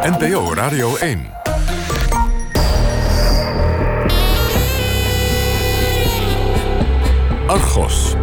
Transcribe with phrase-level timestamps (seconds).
[0.00, 1.26] NPO Radio 1.
[7.46, 8.14] Argos.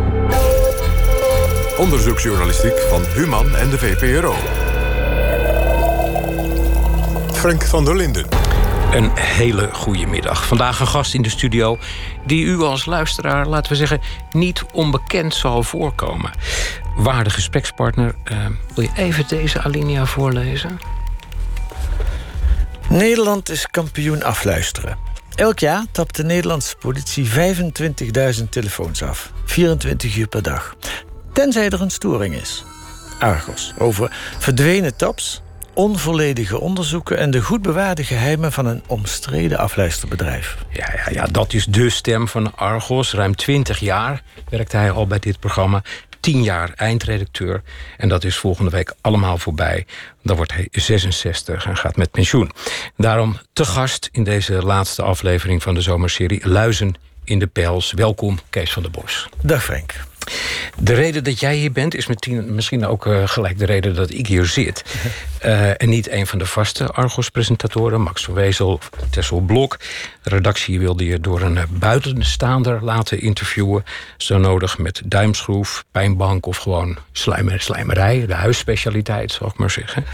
[1.77, 4.33] Onderzoeksjournalistiek van Human en de VPRO.
[7.33, 8.27] Frank van der Linden.
[8.91, 10.45] Een hele goede middag.
[10.45, 11.77] Vandaag een gast in de studio
[12.25, 14.01] die u als luisteraar, laten we zeggen,
[14.31, 16.31] niet onbekend zal voorkomen.
[16.95, 18.37] Waarde gesprekspartner, uh,
[18.75, 20.79] wil je even deze alinea voorlezen?
[22.97, 24.97] Nederland is kampioen afluisteren.
[25.35, 27.29] Elk jaar tapt de Nederlandse politie
[28.39, 29.31] 25.000 telefoons af.
[29.45, 30.75] 24 uur per dag.
[31.33, 32.63] Tenzij er een storing is.
[33.19, 35.41] Argos over verdwenen taps,
[35.73, 40.57] onvolledige onderzoeken en de goed bewaarde geheimen van een omstreden afluisterbedrijf.
[40.69, 43.13] Ja, ja, ja, dat is de stem van Argos.
[43.13, 45.83] Ruim 20 jaar werkte hij al bij dit programma.
[46.27, 47.61] 10 jaar eindredacteur.
[47.97, 49.85] En dat is volgende week allemaal voorbij.
[50.23, 52.51] Dan wordt hij 66 en gaat met pensioen.
[52.97, 57.91] Daarom te gast in deze laatste aflevering van de zomerserie Luizen in de Pels.
[57.91, 59.29] Welkom, Kees van der Bos.
[59.41, 59.93] Dag Frank.
[60.79, 64.27] De reden dat jij hier bent is misschien ook uh, gelijk de reden dat ik
[64.27, 64.83] hier zit.
[65.45, 69.77] Uh, en niet een van de vaste Argos-presentatoren, Max van Wezel, Tessel Blok.
[70.23, 73.85] De redactie wilde je door een uh, buitenstaander laten interviewen.
[74.17, 78.25] Zo nodig met duimschroef, pijnbank of gewoon slijmer, slijmerij.
[78.25, 80.05] De huisspecialiteit, zal ik maar zeggen.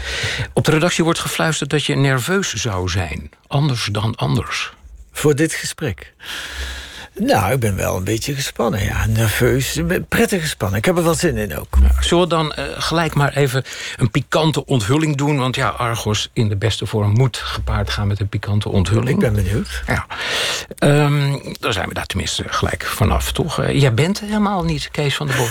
[0.52, 3.30] Op de redactie wordt gefluisterd dat je nerveus zou zijn.
[3.46, 4.72] Anders dan anders.
[5.12, 6.12] Voor dit gesprek?
[7.16, 9.06] Nou, ik ben wel een beetje gespannen, ja.
[9.06, 10.78] Nerveus, prettig gespannen.
[10.78, 11.78] Ik heb er wel zin in ook.
[12.00, 13.64] zullen we dan uh, gelijk maar even
[13.96, 15.38] een pikante onthulling doen?
[15.38, 19.08] Want ja, Argos in de beste vorm moet gepaard gaan met een pikante onthulling.
[19.08, 19.82] Ik ben benieuwd.
[19.86, 20.06] Ja.
[20.78, 23.60] Um, dan zijn we daar tenminste gelijk vanaf, toch?
[23.60, 25.50] Uh, jij bent helemaal niet Kees van der Bos.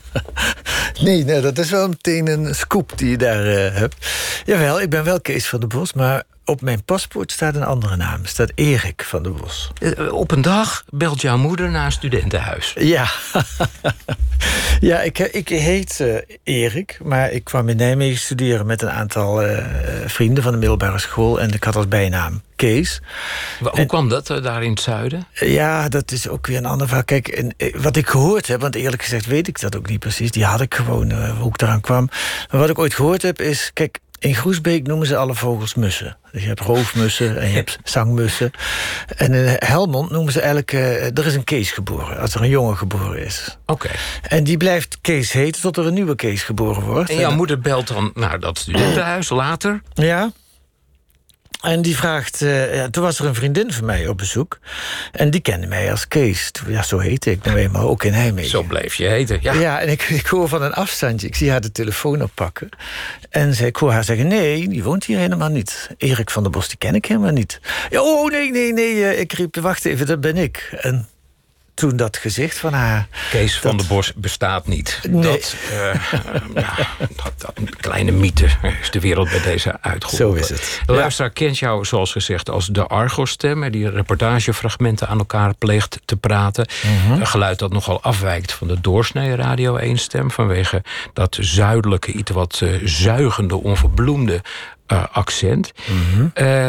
[1.04, 4.06] nee, nee, dat is wel meteen een scoop die je daar uh, hebt.
[4.44, 7.96] Jawel, ik ben wel Kees van der Bos, maar op mijn paspoort staat een andere
[7.96, 8.24] naam.
[8.24, 9.70] staat Erik van der Bos.
[9.80, 12.74] Uh, op een dag belt jouw moeder naar een studentenhuis.
[12.78, 13.10] Ja,
[14.80, 19.44] ja ik, ik heet uh, Erik, maar ik kwam in Nijmegen studeren met een aantal
[19.44, 19.58] uh,
[20.06, 21.40] vrienden van de middelbare school.
[21.40, 23.00] En ik had als bijnaam Kees.
[23.60, 25.26] Hoe en, kwam dat daar in het zuiden?
[25.32, 27.04] Ja, dat is ook weer een ander verhaal.
[27.04, 30.30] Kijk, en, wat ik gehoord heb, want eerlijk gezegd weet ik dat ook niet precies.
[30.30, 32.08] Die had ik gewoon, hoe ik eraan kwam.
[32.50, 36.16] Maar wat ik ooit gehoord heb is, kijk, in Groesbeek noemen ze alle vogels mussen.
[36.32, 38.50] Dus je hebt roofmussen en je hebt zangmussen.
[39.16, 40.72] En in Helmond noemen ze eigenlijk...
[40.72, 43.58] Uh, er is een Kees geboren, als er een jongen geboren is.
[43.66, 43.90] Oké.
[44.22, 47.10] En die blijft Kees heten tot er een nieuwe Kees geboren wordt.
[47.10, 49.82] En jouw moeder belt dan naar dat studentenhuis later?
[49.94, 50.32] Ja.
[51.60, 54.58] En die vraagt, uh, ja, toen was er een vriendin van mij op bezoek.
[55.12, 56.50] En die kende mij als Kees.
[56.66, 58.50] Ja, zo heette ik nou eenmaal, ook in Nijmegen.
[58.50, 59.52] Zo bleef je heten, ja.
[59.52, 62.68] Ja, en ik, ik hoor van een afstandje, ik zie haar de telefoon oppakken.
[63.30, 65.90] En zij, ik hoor haar zeggen, nee, die woont hier helemaal niet.
[65.98, 67.60] Erik van der Bos, die ken ik helemaal niet.
[67.90, 70.78] Ja, oh, nee, nee, nee, ik riep, wacht even, dat ben ik.
[70.80, 71.08] En
[71.88, 73.08] toen dat gezicht van haar...
[73.30, 75.00] Kees van der Bos bestaat niet.
[75.10, 75.22] Nee.
[75.22, 75.94] Dat, uh,
[76.54, 78.48] ja, dat, dat, kleine mythe
[78.80, 80.44] is de wereld bij deze uitgeroepen.
[80.44, 80.80] Zo is het.
[80.86, 81.44] De luisteraar ja.
[81.44, 83.70] kent jou, zoals gezegd, als de Argos-stem...
[83.70, 86.66] die reportagefragmenten aan elkaar pleegt te praten.
[86.82, 87.20] Mm -hmm.
[87.20, 90.30] Een geluid dat nogal afwijkt van de doorsnee Radio 1-stem...
[90.30, 90.82] vanwege
[91.12, 94.42] dat zuidelijke, iets wat uh, zuigende, onverbloemde
[94.92, 95.72] uh, accent.
[95.90, 96.30] Mm -hmm.
[96.46, 96.68] uh,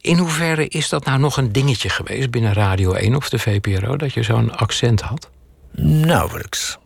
[0.00, 3.96] in hoeverre is dat nou nog een dingetje geweest binnen Radio 1 of de VPRO...
[3.96, 5.30] dat je zo'n accent had?
[5.74, 6.78] Nauwelijks.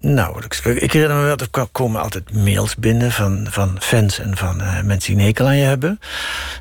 [0.00, 0.60] Nauwelijks.
[0.60, 4.82] Ik herinner me wel, er komen altijd mails binnen van, van fans en van uh,
[4.82, 6.00] mensen die een hekel aan je hebben.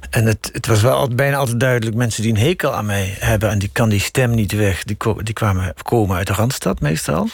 [0.10, 3.16] En het, het was wel altijd, bijna altijd duidelijk, mensen die een hekel aan mij
[3.20, 3.50] hebben...
[3.50, 7.30] en die kan die stem niet weg, die, die kwamen, komen uit de Randstad meestal.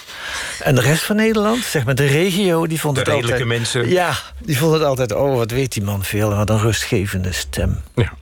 [0.64, 3.30] En de rest van Nederland, zeg maar de regio, die vond de het altijd...
[3.30, 3.90] redelijke mensen.
[3.90, 6.32] Ja, die vond het altijd, oh, wat weet die man veel...
[6.32, 7.82] en wat een rustgevende stem.
[7.96, 8.14] Ja.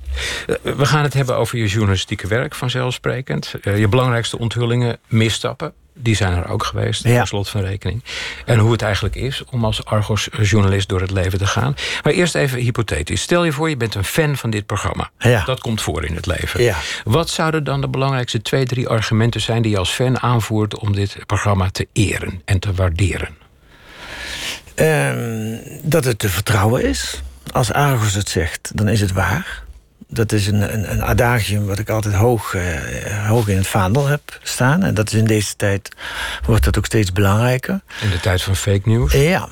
[0.62, 3.54] We gaan het hebben over je journalistieke werk, vanzelfsprekend.
[3.62, 7.26] Uh, je belangrijkste onthullingen, misstappen die zijn er ook geweest, ja.
[7.26, 8.04] slot van rekening.
[8.46, 11.76] En hoe het eigenlijk is om als Argos-journalist door het leven te gaan.
[12.04, 13.22] Maar eerst even hypothetisch.
[13.22, 15.10] Stel je voor, je bent een fan van dit programma.
[15.18, 15.44] Ja.
[15.46, 16.64] Dat komt voor in het leven.
[16.64, 16.78] Ja.
[17.04, 19.62] Wat zouden dan de belangrijkste twee, drie argumenten zijn...
[19.62, 23.30] die je als fan aanvoert om dit programma te eren en te waarderen?
[24.76, 27.22] Um, dat het te vertrouwen is.
[27.52, 29.64] Als Argos het zegt, dan is het waar
[30.14, 32.62] dat is een, een, een, adagium wat ik altijd hoog, uh,
[33.28, 34.84] hoog in het vaandel heb staan.
[34.84, 35.96] En dat is in deze tijd
[36.46, 37.82] wordt dat ook steeds belangrijker.
[38.02, 39.14] In de tijd van fake news?
[39.14, 39.48] Ja.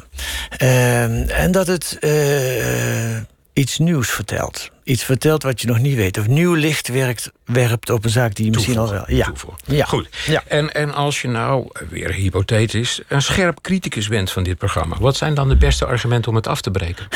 [0.61, 3.17] Uh, en dat het uh,
[3.53, 4.71] iets nieuws vertelt.
[4.89, 6.17] Iets vertelt wat je nog niet weet.
[6.17, 9.03] Of nieuw licht werkt, werpt op een zaak die je misschien al wel...
[9.07, 9.33] Ja.
[9.65, 9.85] ja.
[9.85, 10.09] Goed.
[10.25, 10.43] Ja.
[10.47, 13.01] En, en als je nou, weer hypothetisch...
[13.07, 14.97] een scherp criticus bent van dit programma...
[14.99, 17.07] wat zijn dan de beste argumenten om het af te breken?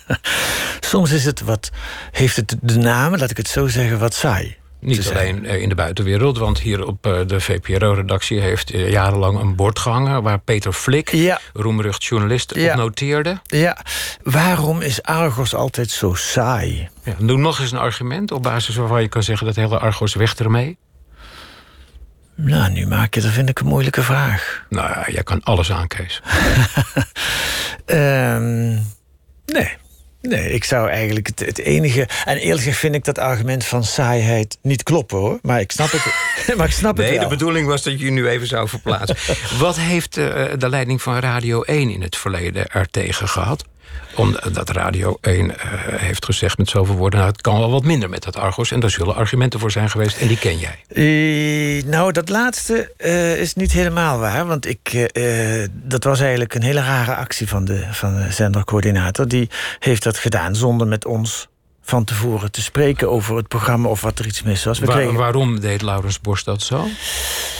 [0.80, 1.70] soms is het wat,
[2.10, 4.56] heeft het de naam, laat ik het zo zeggen, wat saai.
[4.80, 10.22] Niet alleen in de buitenwereld, want hier op de VPRO-redactie heeft jarenlang een bord gehangen
[10.22, 11.40] waar Peter Flik, ja.
[11.52, 13.40] roemrucht journalist, op noteerde.
[13.44, 13.76] Ja,
[14.22, 16.88] waarom is Argos altijd zo saai?
[17.04, 20.14] Ja, doe nog eens een argument op basis waarvan je kan zeggen dat hele Argos
[20.14, 20.78] weg ermee.
[22.34, 24.64] Nou, nu maak je dat vind ik een moeilijke vraag.
[24.68, 26.22] Nou ja, jij kan alles aan, Kees.
[27.86, 28.86] um,
[29.56, 29.76] nee.
[30.22, 32.08] Nee, ik zou eigenlijk het, het, enige.
[32.24, 35.38] En eerlijk gezegd vind ik dat argument van saaiheid niet kloppen hoor.
[35.42, 36.02] Maar ik snap het,
[36.56, 37.28] maar ik snap nee, het wel.
[37.28, 39.16] de bedoeling was dat je je nu even zou verplaatsen.
[39.58, 43.64] Wat heeft uh, de leiding van Radio 1 in het verleden er tegen gehad?
[44.14, 45.54] Omdat Radio 1 uh,
[45.86, 47.18] heeft gezegd met zoveel woorden...
[47.18, 48.70] Nou, het kan wel wat minder met dat Argos.
[48.70, 50.78] En daar zullen argumenten voor zijn geweest en die ken jij.
[50.88, 54.46] Uh, nou, dat laatste uh, is niet helemaal waar.
[54.46, 55.10] Want ik,
[55.72, 59.28] dat was eigenlijk een hele rare actie van de, van de zendercoördinator.
[59.28, 61.48] Die heeft dat gedaan zonder met ons
[61.90, 64.78] van tevoren te spreken over het programma of wat er iets mis was.
[64.78, 65.14] We kregen...
[65.14, 66.86] Waarom deed Laurens Borst dat zo?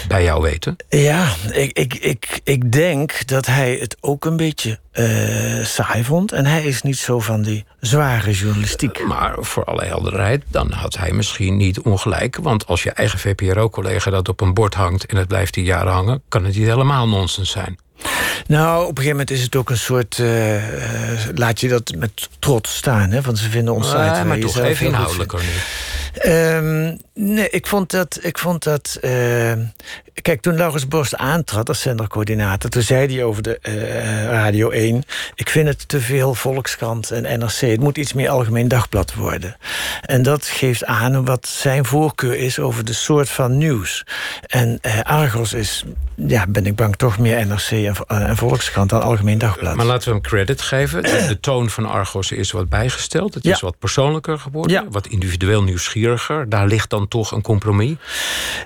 [0.09, 0.77] Bij jou weten?
[0.89, 6.33] Ja, ik, ik, ik, ik denk dat hij het ook een beetje uh, saai vond.
[6.33, 9.05] En hij is niet zo van die zware journalistiek.
[9.07, 12.37] Maar voor alle helderheid, dan had hij misschien niet ongelijk.
[12.43, 15.07] Want als je eigen VPRO-collega dat op een bord hangt...
[15.07, 17.79] en het blijft die jaren hangen, kan het niet helemaal nonsens zijn.
[18.51, 20.19] Nou, op een gegeven moment is het ook een soort...
[20.19, 23.21] Uh, uh, laat je dat met trots staan, hè?
[23.21, 23.99] Want ze vinden ons site...
[23.99, 25.49] Uh, maar toch even inhoudelijker nu.
[26.27, 28.19] Um, nee, ik vond dat...
[28.23, 28.99] Ik vond dat
[30.23, 32.71] kijk, toen Laurens Borst aantrad als zendercoördinator...
[32.71, 33.59] toen zei hij over de
[34.31, 35.03] Radio 1...
[35.35, 37.61] ik vind het te veel Volkskrant en NRC.
[37.61, 39.57] Het moet iets meer Algemeen Dagblad worden.
[40.01, 42.59] En dat geeft aan wat zijn voorkeur is...
[42.59, 44.05] over de soort van nieuws.
[44.47, 45.85] En Argos is,
[46.15, 49.75] ja, ben ik bang, toch meer NRC en, en Volkskrant dan Algemeen Dagblad.
[49.77, 51.03] Maar laten we hem credit geven.
[51.03, 53.35] De, de toon van Argos is wat bijgesteld.
[53.35, 53.55] Het Ja.
[53.55, 54.73] is wat persoonlijker geworden.
[54.73, 54.87] Ja.
[54.91, 55.63] Wat individueel
[56.49, 57.97] Daar ligt dan toch een compromis.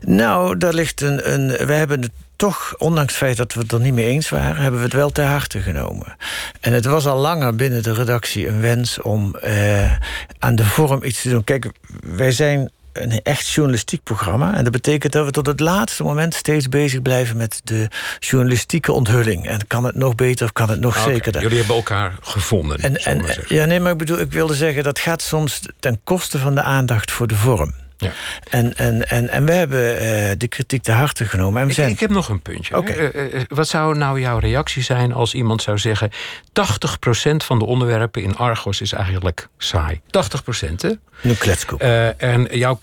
[0.00, 1.66] Nou, daar ligt een, een.
[1.66, 4.56] We hebben het toch, ondanks het feit dat we het er niet mee eens waren,
[4.56, 6.16] hebben we het wel ter harte genomen.
[6.60, 9.92] En het was al langer binnen de redactie een wens om eh,
[10.38, 11.44] aan de vorm iets te doen.
[11.44, 11.70] Kijk,
[12.04, 14.54] wij zijn een echt journalistiek programma.
[14.54, 17.88] En dat betekent dat we tot het laatste moment steeds bezig blijven met de
[18.18, 19.46] journalistieke onthulling.
[19.46, 21.42] En kan het nog beter of kan het nog zekerder?
[21.42, 22.78] Jullie hebben elkaar gevonden.
[22.78, 26.38] En, en, ja, nee, maar ik bedoel, ik wilde zeggen, dat gaat soms ten koste
[26.38, 27.74] van de aandacht voor de vorm.
[27.96, 28.12] Ja.
[28.50, 31.60] En, en, en, en we hebben eh, de kritiek te harte genomen.
[31.60, 31.90] En we Ik, zijn...
[31.90, 32.76] ik heb nog een puntje.
[32.76, 32.92] Oké.
[32.92, 36.10] Eh, eh, wat zou nou jouw reactie zijn als iemand zou zeggen...
[36.12, 36.12] 80%
[37.36, 40.00] van de onderwerpen in Argos is eigenlijk saai.
[40.06, 40.90] 80%, hè?
[41.20, 41.80] Nu kletskoek.
[41.80, 42.78] En jouw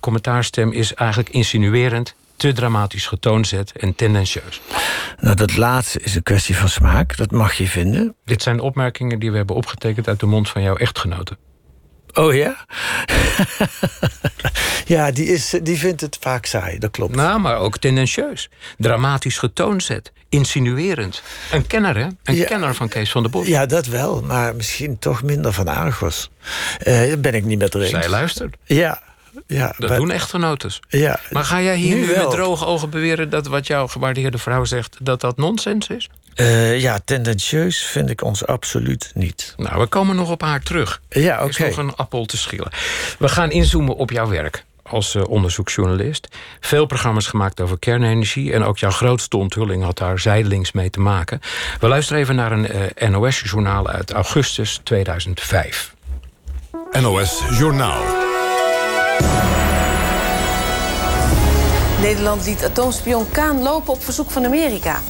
[0.00, 2.14] commentaarstem is eigenlijk insinuerend...
[2.36, 4.60] te dramatisch getoonzet en tendentieus.
[5.20, 7.16] Nou, dat laatste is een kwestie van smaak.
[7.16, 8.14] Dat mag je vinden.
[8.24, 10.08] Dit zijn opmerkingen die we hebben opgetekend...
[10.08, 11.36] uit de mond van jouw echtgenote.
[12.14, 12.56] Oh ja?
[14.86, 17.14] ja, die, is, die vindt het vaak saai, dat klopt.
[17.14, 18.48] Nou, maar ook tendentieus.
[18.78, 20.12] Dramatisch getoonzet.
[20.28, 21.22] Insinuerend.
[21.52, 22.06] Een kenner, hè?
[22.24, 22.44] Een Ja.
[22.46, 23.46] kenner van Kees van der Bos.
[23.46, 26.30] Ja, dat wel, maar misschien toch minder van Argos.
[26.78, 27.90] Eh daar ben ik niet met eens.
[27.90, 28.56] Zij luistert.
[28.64, 29.02] Ja,
[29.46, 29.74] ja.
[29.78, 30.80] Dat doen echtgenotes.
[30.88, 31.20] ja.
[31.30, 33.30] Maar ga jij hier Nu nu, met droge ogen beweren...
[33.30, 36.08] dat wat jouw gewaardeerde vrouw zegt, dat dat nonsens is?
[36.40, 39.54] Eh, ja, tendentieus vind ik ons absoluut niet.
[39.56, 41.00] Nou, we komen nog op haar terug.
[41.08, 41.48] Ja, Er oké.
[41.50, 42.70] is nog een appel te schillen.
[43.18, 46.28] We gaan inzoomen op jouw werk als eh, onderzoeksjournalist.
[46.60, 48.52] Veel programma's gemaakt over kernenergie...
[48.52, 51.40] en ook jouw grootste onthulling had daar zijdelings mee te maken.
[51.80, 55.94] We luisteren even naar een eh, NOS-journaal uit augustus 2005.
[57.00, 58.02] NOS Journaal.
[62.00, 65.00] Nederland liet atoomspion Kaan lopen op verzoek van Amerika.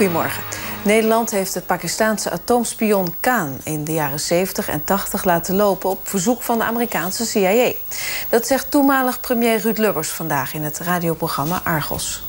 [0.00, 0.42] Goedemorgen.
[0.82, 6.08] Nederland heeft de Pakistaanse atoomspion Kaan in de jaren 70 en 80 laten lopen op
[6.08, 7.72] verzoek van de Amerikaanse CIA.
[8.28, 12.22] Dat zegt toenmalig premier Ruud Lubbers vandaag in het radioprogramma Argos.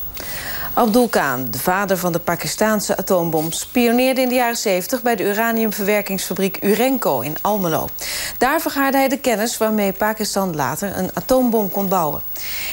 [0.74, 5.24] Abdul Khan, de vader van de Pakistaanse atoombom, spioneerde in de jaren 70 bij de
[5.24, 7.90] uraniumverwerkingsfabriek Urenco in Almelo.
[8.38, 12.22] Daar vergaarde hij de kennis waarmee Pakistan later een atoombom kon bouwen.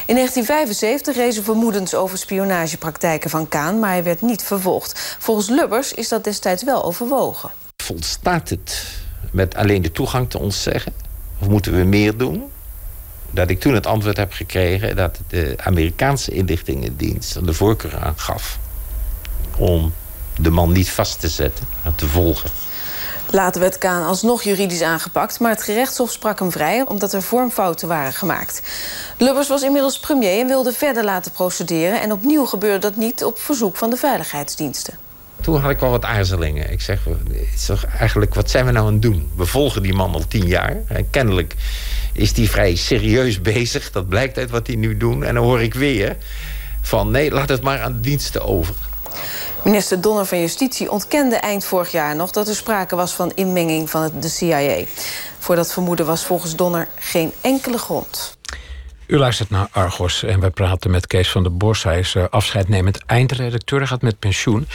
[0.06, 5.16] In 1975 rezen vermoedens over spionagepraktijken van Khan, maar hij werd niet vervolgd.
[5.18, 7.50] Volgens Lubbers is dat destijds wel overwogen.
[7.84, 8.84] volstaat het
[9.32, 10.92] met alleen de toegang te ons zeggen?
[11.40, 12.50] Of moeten we meer doen?
[13.30, 18.18] Dat ik toen het antwoord heb gekregen dat de Amerikaanse inlichtingendienst er de voorkeur aan
[18.18, 18.58] gaf
[19.56, 19.92] om
[20.40, 22.50] de man niet vast te zetten, maar te volgen.
[23.30, 27.88] Later werd Kaan alsnog juridisch aangepakt, maar het gerechtshof sprak hem vrij omdat er vormfouten
[27.88, 28.62] waren gemaakt.
[29.18, 33.38] Lubbers was inmiddels premier en wilde verder laten procederen en opnieuw gebeurde dat niet op
[33.38, 34.98] verzoek van de veiligheidsdiensten.
[35.40, 36.72] toen had ik wel wat aarzelingen.
[36.72, 37.00] Ik zeg,
[37.54, 39.30] is toch eigenlijk, wat zijn we nou aan het doen?
[39.36, 40.76] We volgen die man al tien jaar.
[40.88, 41.54] En kennelijk
[42.18, 43.90] is hij vrij serieus bezig.
[43.90, 45.22] Dat blijkt uit wat hij nu doet.
[45.22, 46.16] En dan hoor ik weer
[46.80, 48.74] van, nee, laat het maar aan de diensten over.
[49.64, 52.30] Minister Donner van Justitie ontkende eind vorig jaar nog...
[52.30, 54.84] dat er sprake was van inmenging van de CIA.
[55.38, 58.36] Voor dat vermoeden was volgens Donner geen enkele grond.
[59.06, 61.82] U luistert naar Argos en wij praten met Kees van der Bos.
[61.82, 64.68] Hij is uh, afscheidnemend eindredacteur, gaat met pensioen.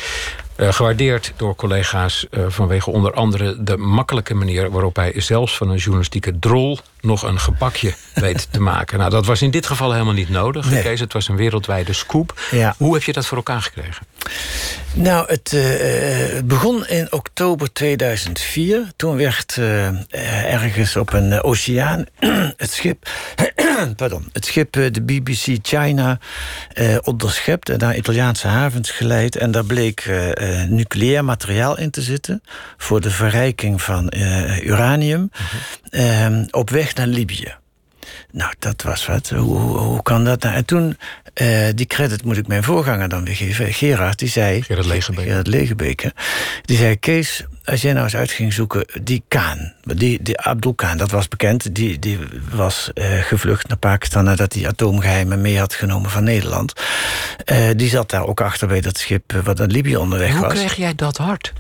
[0.58, 5.70] Uh, gewaardeerd door collega's uh, vanwege onder andere de makkelijke manier waarop hij zelfs van
[5.70, 8.98] een journalistieke drol nog een gebakje weet te maken.
[8.98, 10.70] Nou, dat was in dit geval helemaal niet nodig.
[10.70, 10.82] Nee.
[10.82, 12.42] Kees, het was een wereldwijde scoop.
[12.52, 12.76] Ja.
[12.78, 14.06] Hoe heb je dat voor elkaar gekregen?
[14.94, 15.64] Nou, het, uh,
[16.36, 18.92] het begon in oktober 2004.
[18.96, 19.88] Toen werd uh,
[20.54, 22.06] ergens op een oceaan
[22.58, 23.10] het schip,
[23.96, 26.20] pardon, het schip de BBC China
[27.04, 29.36] onderschept en naar Italiaanse havens geleid.
[29.36, 30.02] En daar bleek
[30.68, 32.44] nucleair materiaal in te zitten
[32.78, 34.14] voor de verrijking van
[34.62, 35.30] uranium mm
[35.92, 36.48] -hmm.
[36.52, 37.56] op weg naar Libië.
[38.32, 39.30] Nou, dat was wat.
[39.30, 40.56] Hoe, hoe, hoe kan dat nou?
[40.56, 40.98] En toen,
[41.42, 43.74] uh, die credit moet ik mijn voorganger dan weer geven.
[43.74, 44.62] Gerard, die zei...
[44.62, 45.28] Gerard Legebeke.
[45.28, 46.14] Gerard Legebeke.
[46.62, 48.86] Die zei, Kees, als jij nou eens uit ging zoeken...
[49.02, 51.76] die Kaan, die, die Abdul Kaan, dat was bekend.
[51.76, 52.20] Die, die
[52.52, 54.24] was uh, gevlucht naar Pakistan...
[54.24, 56.74] nadat hij atoomgeheimen mee had genomen van Nederland.
[57.52, 59.32] Uh, die zat daar ook achter bij dat schip...
[59.44, 60.52] wat naar Libië onderweg Hoe was.
[60.52, 61.54] Hoe kreeg jij dat hard?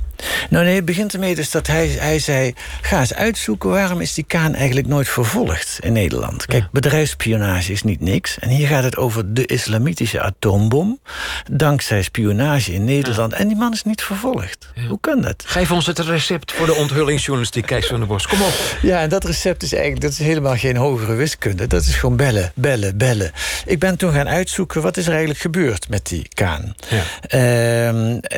[0.49, 2.53] Nou nee, het begint ermee dus dat hij, hij zei...
[2.81, 6.45] ga eens uitzoeken waarom is die Kaan eigenlijk nooit vervolgd in Nederland.
[6.45, 6.69] Kijk, ja.
[6.71, 8.39] bedrijfsspionage is niet niks.
[8.39, 10.99] En hier gaat het over de islamitische atoombom.
[11.51, 13.31] Dankzij spionage in Nederland.
[13.31, 13.37] Ja.
[13.37, 14.71] En die man is niet vervolgd.
[14.75, 14.87] Ja.
[14.87, 15.43] Hoe kan dat?
[15.45, 18.27] Geef ons het recept voor de onthullingsjournalistiek, Kees van der Bos.
[18.27, 18.77] Kom op.
[18.81, 21.67] Ja, en dat recept is eigenlijk dat is helemaal geen hogere wiskunde.
[21.67, 23.31] Dat is gewoon bellen, bellen, bellen.
[23.65, 26.75] Ik ben toen gaan uitzoeken wat is er eigenlijk gebeurd met die Kaan.
[27.33, 27.87] Uh,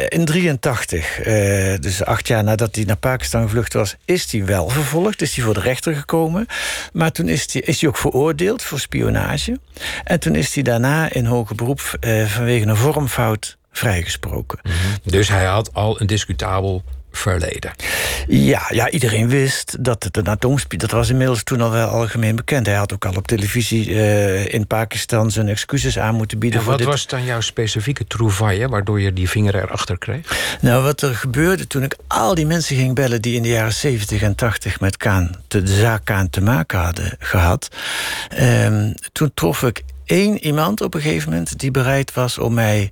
[0.09, 1.27] in 83...
[1.27, 5.21] Uh, dus acht jaar nadat hij naar Pakistan gevlucht was, is hij wel vervolgd.
[5.21, 6.45] Is hij voor de rechter gekomen.
[6.93, 9.59] Maar toen is hij, is ook veroordeeld voor spionage.
[10.03, 14.59] En toen is hij daarna in hoger beroep eh, vanwege een vormfout vrijgesproken.
[14.61, 14.71] -hmm.
[15.03, 16.83] Dus hij had al een discutabel
[17.17, 17.71] verleden.
[18.27, 20.79] Ja, ja, iedereen wist dat het een atoomspion...
[20.79, 22.65] dat was inmiddels toen al wel algemeen bekend.
[22.65, 26.59] Hij had ook al op televisie uh, in Pakistan zijn excuses aan moeten bieden.
[26.59, 26.91] En voor wat dit.
[26.91, 28.69] was dan jouw specifieke trouvaille...
[28.69, 30.57] waardoor je die vinger erachter kreeg?
[30.61, 33.21] Nou, wat er gebeurde toen ik al die mensen ging bellen...
[33.21, 37.15] die in de jaren 70 en 80 met Kaan, de zaak Kaan te maken hadden
[37.19, 37.69] gehad...
[38.39, 41.59] Um, toen trof ik één iemand op een gegeven moment...
[41.59, 42.91] die bereid was om mij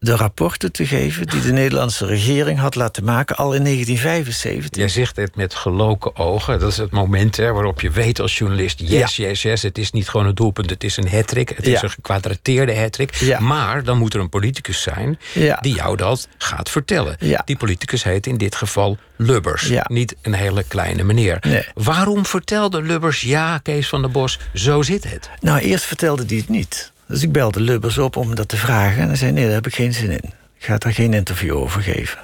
[0.00, 4.78] de rapporten te geven die de Nederlandse regering had laten maken al in 1975.
[4.80, 6.58] Jij zegt het met geloken ogen.
[6.58, 8.80] Dat is het moment hè, waarop je weet als journalist...
[8.80, 9.26] yes, ja.
[9.26, 11.48] yes, yes, het is niet gewoon een doelpunt, het is een hattrick.
[11.48, 11.74] Het ja.
[11.74, 13.14] is een gekwadrateerde hattrick.
[13.14, 13.40] Ja.
[13.40, 15.18] Maar dan moet er een politicus zijn
[15.60, 17.16] die jou dat gaat vertellen.
[17.44, 19.70] Die politicus heet in dit geval Lubbers.
[19.86, 21.38] Niet een hele kleine meneer.
[21.40, 21.66] Nee.
[21.74, 25.30] Waarom vertelde Lubbers, ja, Kees van der Bos, zo zit het?
[25.40, 26.92] Nou, eerst vertelde hij het niet.
[27.08, 29.02] Dus ik belde Lubbers op om dat te vragen.
[29.02, 30.32] En hij zei, nee, daar heb ik geen zin in.
[30.58, 32.18] Ik ga daar geen interview over geven.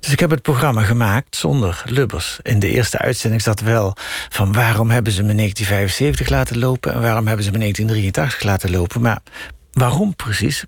[0.00, 2.38] Dus ik heb het programma gemaakt zonder Lubbers.
[2.42, 3.96] In de eerste uitzending zat wel
[4.28, 4.52] van...
[4.52, 6.92] waarom hebben ze me 1975 laten lopen...
[6.92, 9.00] en waarom hebben ze me 1983 laten lopen.
[9.00, 9.20] Maar
[9.72, 10.64] waarom precies,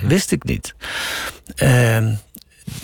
[0.00, 0.74] wist ik niet.
[1.62, 2.06] Uh,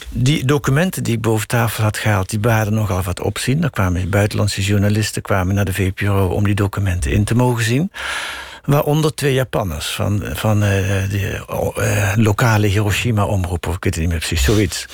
[0.09, 2.31] die documenten die ik boven tafel had gehaald...
[2.31, 3.63] die baden nogal wat opzien.
[3.63, 6.27] Er kwamen buitenlandse journalisten kwamen naar de VPRO...
[6.27, 7.91] om die documenten in te mogen zien...
[8.71, 10.69] Waaronder twee Japanners van, van uh,
[11.11, 11.45] de
[11.79, 14.87] uh, lokale Hiroshima-omroep, of ik weet het niet meer precies, zoiets.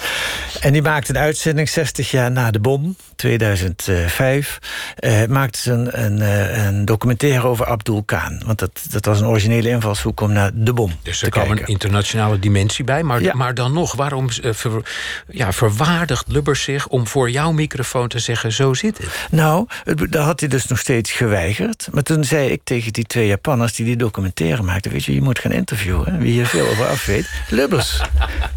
[0.61, 4.59] En die maakte een uitzending 60 jaar na de bom, 2005.
[5.01, 6.21] Uh, maakte ze een, een,
[6.67, 8.43] een, documentaire over Abdul Khan.
[8.47, 11.47] Want dat, dat was een originele invalshoek om naar de bom Dus te er kwam
[11.47, 11.63] kijken.
[11.65, 13.03] een internationale dimensie bij.
[13.03, 13.35] Maar, Ja.
[13.35, 14.83] maar dan nog, waarom ver,
[15.29, 19.09] ja, verwaardigt Lubbers zich om voor jouw microfoon te zeggen: zo zit het?
[19.31, 19.67] Nou,
[20.11, 21.89] dat had hij dus nog steeds geweigerd.
[21.93, 24.91] Maar toen zei ik tegen die twee Japanners die die documentaire maakten...
[24.91, 27.29] weet je, je moet gaan interviewen, wie hier veel over af weet.
[27.49, 28.01] Lubbers.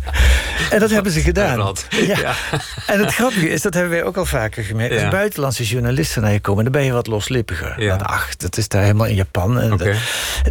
[0.71, 1.75] en dat hebben ze gedaan.
[1.89, 2.17] Ja.
[2.17, 2.35] Ja.
[2.87, 4.93] En het grappige is, dat hebben wij ook al vaker gemerkt...
[4.93, 5.01] Ja.
[5.01, 6.63] als buitenlandse journalisten naar je komen...
[6.63, 7.81] dan ben je wat loslippiger.
[7.81, 7.95] Ja.
[7.95, 9.59] Ach, dat is daar helemaal in Japan.
[9.59, 9.77] En.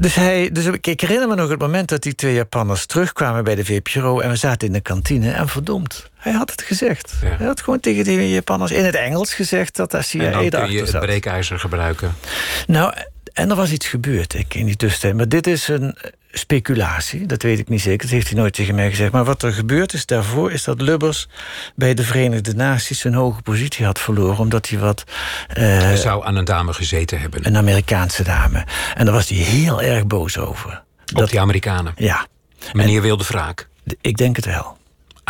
[0.01, 3.55] Dus, hij, dus ik, herinner me nog het moment dat die twee Japanners terugkwamen bij
[3.55, 4.21] de VPRO...
[4.21, 6.11] en we zaten in de kantine en verdomd...
[6.19, 7.15] Hij had het gezegd.
[7.23, 7.29] Ja.
[7.29, 9.77] Hij had gewoon tegen die Japanners in het Engels gezegd...
[9.77, 12.15] dat daar En CIA dan kun je het breekijzer gebruiken.
[12.67, 12.95] Nou,
[13.39, 15.15] en er was iets gebeurd ik, in die tussentijd.
[15.15, 15.97] Maar dit is een
[16.33, 17.99] speculatie, dat weet ik niet zeker.
[17.99, 19.13] Dat heeft hij nooit tegen mij gezegd.
[19.13, 20.53] Maar wat er gebeurd is daarvoor...
[20.53, 21.29] is dat Lubbers
[21.75, 22.99] bij de Verenigde Naties...
[23.01, 24.39] zijn hoge positie had verloren...
[24.39, 25.05] omdat hij wat...
[25.49, 27.47] eh, Hij zou aan een dame gezeten hebben.
[27.47, 28.65] een Amerikaanse dame.
[28.95, 30.83] En daar was hij heel erg boos over.
[31.15, 31.93] Op die Amerikanen.
[31.97, 32.27] Ja,
[32.73, 33.69] Meneer wilde wraak.
[34.01, 34.78] ik denk het wel.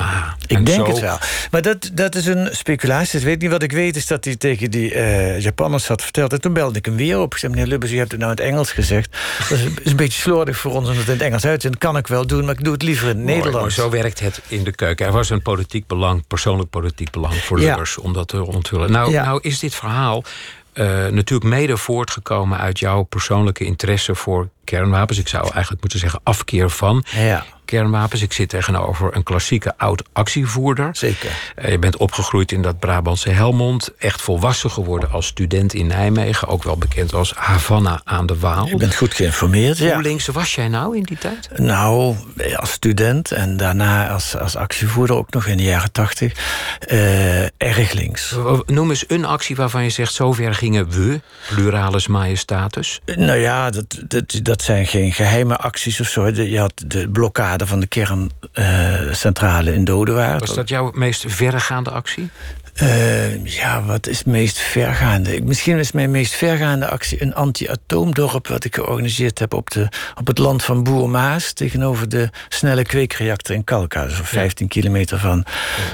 [0.01, 1.19] Ah, Ik en denk zo- het wel.
[1.51, 3.19] Maar dat, dat is een speculatie.
[3.19, 6.33] Ik weet niet wat ik weet, is dat hij tegen die eh, Japanners had verteld.
[6.33, 7.33] En toen belde ik hem weer op.
[7.33, 9.17] Ik zei, meneer Lubbers, u hebt het nou in het Engels gezegd.
[9.49, 11.69] Dat is, is een beetje slordig voor ons om het in het Engels uit te.
[11.71, 13.61] Dat kan ik wel doen, maar ik doe het liever in het Nederlands.
[13.61, 15.07] maar zo werkt het in de keuken.
[15.07, 17.67] Er was een politiek belang, persoonlijk politiek belang voor Ja.
[17.67, 18.93] Lubbers om dat te onthullen.
[18.93, 19.25] Nou, Ja.
[19.25, 20.25] nou is dit verhaal
[20.73, 25.19] eh, natuurlijk mede voortgekomen uit jouw persoonlijke interesse voor kernwapens.
[25.19, 28.23] Ik zou eigenlijk moeten zeggen afkeer van Ja, kernwapens.
[28.23, 30.89] Ik zit tegenover een klassieke oud-actievoerder.
[30.93, 31.31] zeker.
[31.55, 33.91] Eh, Je bent opgegroeid in dat Brabantse Helmond.
[33.99, 36.49] Echt volwassen geworden als student in Nijmegen.
[36.49, 38.67] Ook wel bekend als Havana aan de Waal.
[38.67, 39.79] Je bent goed geïnformeerd.
[39.79, 39.99] Hoe Ja.
[39.99, 41.49] links was jij nou in die tijd?
[41.57, 42.17] Nou,
[42.57, 46.33] als student en daarna als, als actievoerder ook nog in de jaren tachtig.
[46.81, 48.35] eh, erg links.
[48.67, 50.13] Noem eens een actie waarvan je zegt...
[50.13, 51.21] zover gingen we,
[51.55, 53.01] pluralis majestatis.
[53.17, 56.27] Nou ja, dat, dat, dat zijn geen geheime acties of zo.
[56.29, 60.41] Je had de blokkade van de kerncentrale in Dodewaard.
[60.41, 62.31] Was dat jouw meest verregaande actie?
[62.79, 65.43] Eh, ja, wat is het meest vergaande?
[65.43, 68.49] Misschien is mijn meest vergaande actie een anti-atoomdorp...
[68.49, 71.53] wat ik georganiseerd heb op, de, op het land van Boer-Maas...
[71.53, 74.09] tegenover de snelle kweekreactor in Kalka.
[74.09, 75.45] Zo'n 15 kilometer van,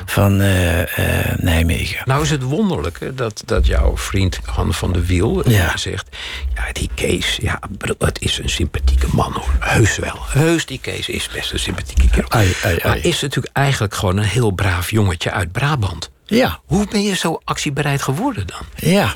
[0.05, 2.03] van eh, eh, Nijmegen.
[2.05, 5.77] Nou is het wonderlijke dat, dat jouw vriend Han van de Wiel Ja.
[5.77, 6.17] zegt...
[6.55, 7.61] ja, die Kees, ja,
[7.99, 9.55] het is een sympathieke man hoor.
[9.59, 10.19] Heus wel.
[10.29, 12.31] Heus, die Kees is best een sympathieke kerel.
[12.31, 16.13] Ai, ai, Maar is natuurlijk eigenlijk gewoon een heel braaf jongetje uit Brabant.
[16.27, 18.91] Ja, Hoe ben je zo actiebereid geworden dan?
[18.91, 19.15] ja.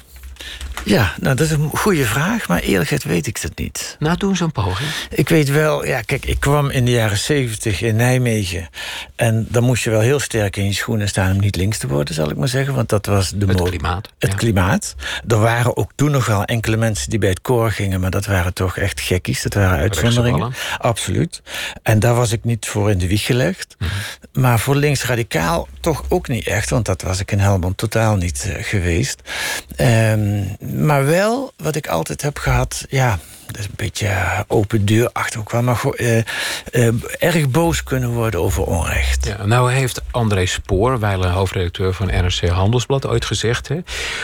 [0.88, 3.96] Ja, nou, dat is een goede vraag, maar eerlijk gezegd weet ik het niet.
[3.98, 4.90] Nou, eens een poging.
[5.10, 8.68] Ik weet wel, ja, kijk, ik kwam in de jaren zeventig in Nijmegen.
[9.16, 11.86] En dan moest je wel heel sterk in je schoenen staan om niet links te
[11.86, 12.74] worden, zal ik maar zeggen.
[12.74, 14.36] Want dat was de Het klimaat, Het ja.
[14.36, 14.94] klimaat.
[15.26, 18.26] Er waren ook toen nog wel enkele mensen die bij het koor gingen, maar dat
[18.26, 19.42] waren toch echt gekkies.
[19.42, 20.52] Dat waren uitzonderingen.
[20.78, 21.42] Absoluut.
[21.82, 23.76] En daar was ik niet voor in de wieg gelegd.
[23.78, 23.90] Mhm.
[24.32, 28.48] Maar voor linksradicaal toch ook niet echt, want dat was ik in Helmond totaal niet
[28.48, 29.22] eh, geweest.
[29.76, 30.42] Ehm,
[30.84, 35.10] maar wel, wat ik altijd heb gehad, ja, dat is een beetje eh, open deur
[35.12, 36.22] achter ook wel, maar eh,
[37.18, 39.26] erg boos kunnen worden over onrecht.
[39.26, 43.68] Ja, nou heeft André Spoor, wijlen hoofdredacteur van NRC Handelsblad, ooit gezegd...
[43.68, 43.78] Hè,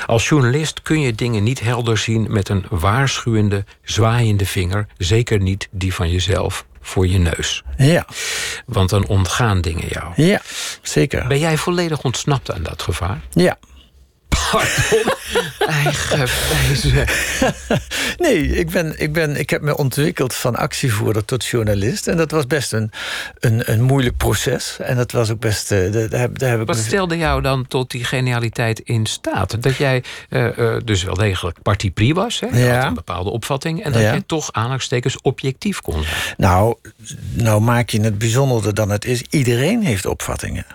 [0.06, 4.86] als journalist kun je dingen niet helder zien met een waarschuwende, zwaaiende vinger.
[4.98, 7.62] Zeker niet die van jezelf voor je neus.
[7.76, 8.06] Ja,
[8.66, 10.12] Want dan ontgaan dingen jou.
[10.16, 10.40] ja,
[10.82, 11.26] zeker.
[11.26, 13.20] Ben jij volledig ontsnapt aan dat gevaar?
[13.30, 13.58] Ja.
[14.50, 15.12] Pardon?
[15.84, 16.28] Eigen.
[18.18, 22.06] Nee, ik, ben, ik, ben, ik heb me ontwikkeld van actievoerder tot journalist.
[22.06, 22.90] En dat was best een,
[23.38, 24.76] een, een moeilijk proces.
[24.80, 25.70] En dat was ook best.
[25.72, 29.06] eh, daar, heb, daar heb ik Wat me- stelde jou dan tot die genialiteit in
[29.06, 29.62] staat?
[29.62, 32.46] Dat jij eh, eh, dus wel degelijk parti pri was, hè?
[32.46, 32.76] Je Ja.
[32.78, 33.84] had een bepaalde opvatting...
[33.84, 34.10] en dat Ja.
[34.10, 36.34] jij toch aanhalingstekens objectief kon zijn.
[36.36, 36.76] Nou,
[37.32, 39.22] nou maak je het bijzonderder dan het is.
[39.30, 40.66] Iedereen heeft opvattingen.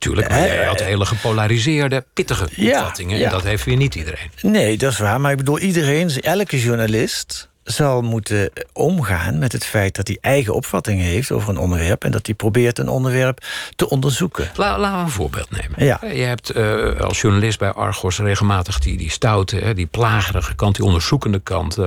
[0.00, 3.18] Tuurlijk, maar jij had hele gepolariseerde, pittige opvattingen.
[3.18, 3.24] ja.
[3.24, 4.30] En dat heeft weer niet iedereen.
[4.42, 5.20] Nee, dat is waar.
[5.20, 10.54] Maar ik bedoel, iedereen, elke journalist zal moeten omgaan met het feit dat hij eigen
[10.54, 13.44] opvattingen heeft over een onderwerp en dat hij probeert een onderwerp
[13.76, 14.50] te onderzoeken.
[14.56, 15.84] La, laten we een voorbeeld nemen.
[15.84, 16.00] Ja.
[16.12, 20.84] Je hebt eh, als journalist bij Argos regelmatig die, die stoute, die plagerige kant, die
[20.84, 21.84] onderzoekende kant eh,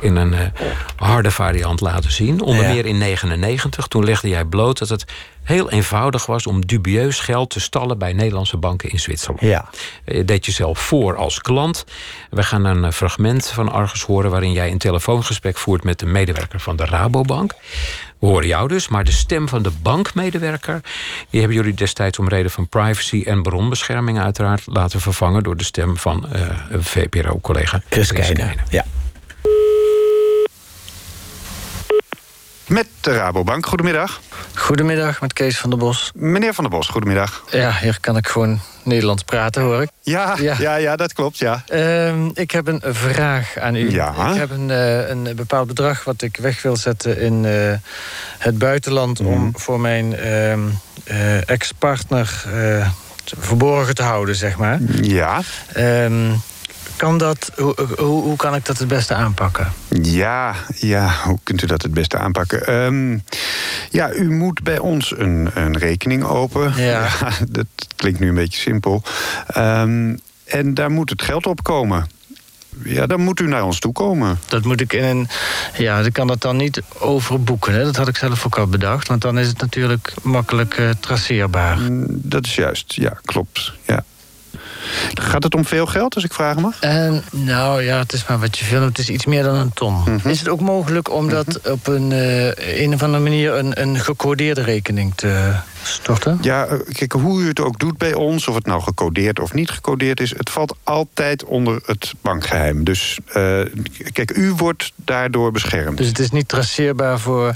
[0.00, 0.40] in een eh,
[0.96, 2.40] harde variant laten zien.
[2.40, 2.72] Onder Ja.
[2.72, 3.86] meer in 99.
[3.86, 5.04] Toen legde jij bloot dat het
[5.44, 9.40] heel eenvoudig was om dubieus geld te stallen bij Nederlandse banken in Zwitserland.
[9.40, 9.70] Ja.
[10.04, 11.84] Je deed jezelf voor als klant.
[12.30, 16.06] We gaan een eh, fragment van Argus horen waarin jij een telefoongesprek voert met de
[16.06, 17.54] medewerker van de Rabobank.
[18.18, 20.80] We horen jou dus, maar de stem van de bankmedewerker...
[21.30, 24.62] die hebben jullie destijds om reden van privacy en bronbescherming uiteraard...
[24.66, 28.12] laten vervangen door de stem van eh een VPRO-collega Chris.
[28.68, 28.84] Ja.
[32.66, 34.20] Met de Rabobank, goedemiddag.
[34.54, 36.10] Goedemiddag, met Kees van der Bos.
[36.14, 37.44] Meneer Van der Bos, goedemiddag.
[37.50, 39.88] Ja, hier kan ik gewoon Nederlands praten, hoor ik.
[40.02, 40.74] Ja, ja, Ja.
[40.76, 41.62] ja, dat klopt, ja.
[41.66, 43.90] Ehm, ik heb een vraag aan u.
[43.90, 44.30] Ja.
[44.30, 47.72] Ik heb een, eh, een bepaald bedrag wat ik weg wil zetten in eh,
[48.38, 49.20] het buitenland...
[49.20, 49.32] Mhm.
[49.32, 50.60] om voor mijn ehm,
[51.04, 52.44] eh, ex-partner
[53.38, 54.78] verborgen te houden, zeg maar.
[55.02, 55.40] Ja,
[55.72, 56.30] Ehm,
[57.04, 59.72] kan dat, hoe, hoe, hoe kan ik dat het beste aanpakken?
[60.02, 61.14] ja, ja.
[61.24, 62.66] Hoe kunt u dat het beste aanpakken?
[62.66, 63.18] Ehm,
[63.90, 66.72] ja, u moet bij ons een, een rekening open.
[66.84, 67.08] Ja.
[67.48, 69.02] dat klinkt nu een beetje simpel.
[69.46, 72.06] Ehm, en daar moet het geld op komen.
[72.84, 74.38] Ja, dan moet u naar ons toe komen.
[74.48, 75.28] Dat moet ik in een.
[75.76, 77.72] Ja, ik kan dat dan niet overboeken.
[77.72, 77.84] Hè?
[77.84, 79.08] Dat had ik zelf ook al bedacht.
[79.08, 81.78] Want dan is het natuurlijk makkelijk eh, traceerbaar.
[81.78, 83.72] Mm, Dat is juist, ja, klopt.
[83.86, 84.04] Ja.
[85.14, 86.80] Gaat het om veel geld, als ik vragen mag?
[86.80, 88.84] En, nou ja, het is maar wat je filmt.
[88.84, 89.94] Het is iets meer dan een ton.
[89.94, 90.28] Mhm.
[90.28, 93.54] Is het ook mogelijk om dat op een, eh, een of andere manier...
[93.54, 96.38] een, een gecodeerde rekening te storten?
[96.40, 99.52] Ja, eh, kijk, hoe u het ook doet bij ons, of het nou gecodeerd of
[99.52, 102.84] niet gecodeerd is, het valt altijd onder het bankgeheim.
[102.84, 103.18] Dus
[104.12, 105.98] kijk, u wordt daardoor beschermd.
[105.98, 107.54] Dus het is niet traceerbaar voor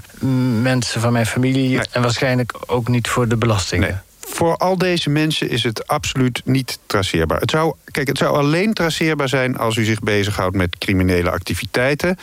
[0.63, 1.69] mensen van mijn familie...
[1.69, 1.87] Nee.
[1.91, 3.89] en waarschijnlijk ook niet voor de belastingen?
[3.89, 3.99] Nee.
[4.31, 7.41] Voor al deze mensen is het absoluut niet traceerbaar.
[7.41, 12.19] Het zou, kijk, het zou alleen traceerbaar zijn als u zich bezighoudt met criminele activiteiten.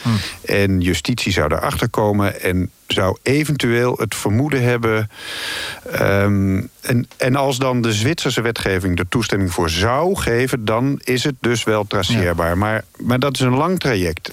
[0.45, 5.09] En justitie zou daarachter komen en zou eventueel het vermoeden hebben.
[5.91, 11.23] ehm, en, en als dan de Zwitserse wetgeving er toestemming voor zou geven, dan is
[11.23, 12.57] het dus wel traceerbaar.
[12.57, 14.31] Maar, maar dat is een lang traject.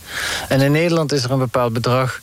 [0.48, 2.20] En in Nederland is er een bepaald bedrag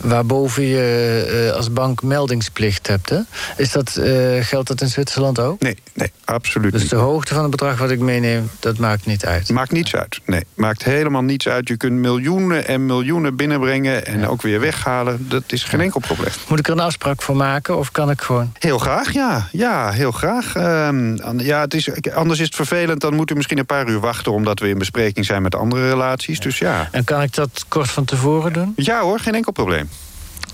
[0.00, 3.08] waarboven je eh, als bank meldingsplicht hebt.
[3.08, 3.18] Hè?
[3.56, 5.60] Is dat, eh, geldt dat in Zwitserland ook?
[5.60, 6.90] Nee, nee, absoluut Dus niet.
[6.90, 9.50] de hoogte van het bedrag wat ik meeneem, dat maakt niet uit.
[9.50, 10.20] Maakt niets uit.
[10.26, 11.68] Nee, maakt helemaal niets uit.
[11.68, 15.28] Je kunt miljoenen en miljoenen binnenbrengen en ook weer weghalen.
[15.28, 16.32] Dat is geen enkel probleem.
[16.48, 18.52] Moet ik er een afspraak voor maken of kan ik gewoon...
[18.58, 19.48] Heel graag, ja.
[19.52, 20.54] Ja, heel graag.
[20.54, 23.00] Ehm, ja, het is, anders is het vervelend.
[23.00, 24.32] Dan moet u misschien een paar uur wachten...
[24.32, 26.40] omdat we in bespreking zijn met andere relaties.
[26.40, 26.88] Dus ja.
[26.90, 28.72] En kan ik dat kort van tevoren doen?
[28.76, 29.88] Ja hoor, geen enkel probleem.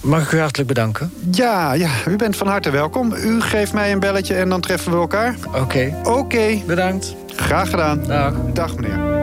[0.00, 1.12] Mag ik u hartelijk bedanken?
[1.30, 3.12] Ja, ja, u bent van harte welkom.
[3.12, 5.34] U geeft mij een belletje en dan treffen we elkaar.
[5.54, 7.14] Oké, Oké, bedankt.
[7.36, 8.02] graag gedaan.
[8.02, 8.34] Dag.
[8.52, 9.17] Dag meneer.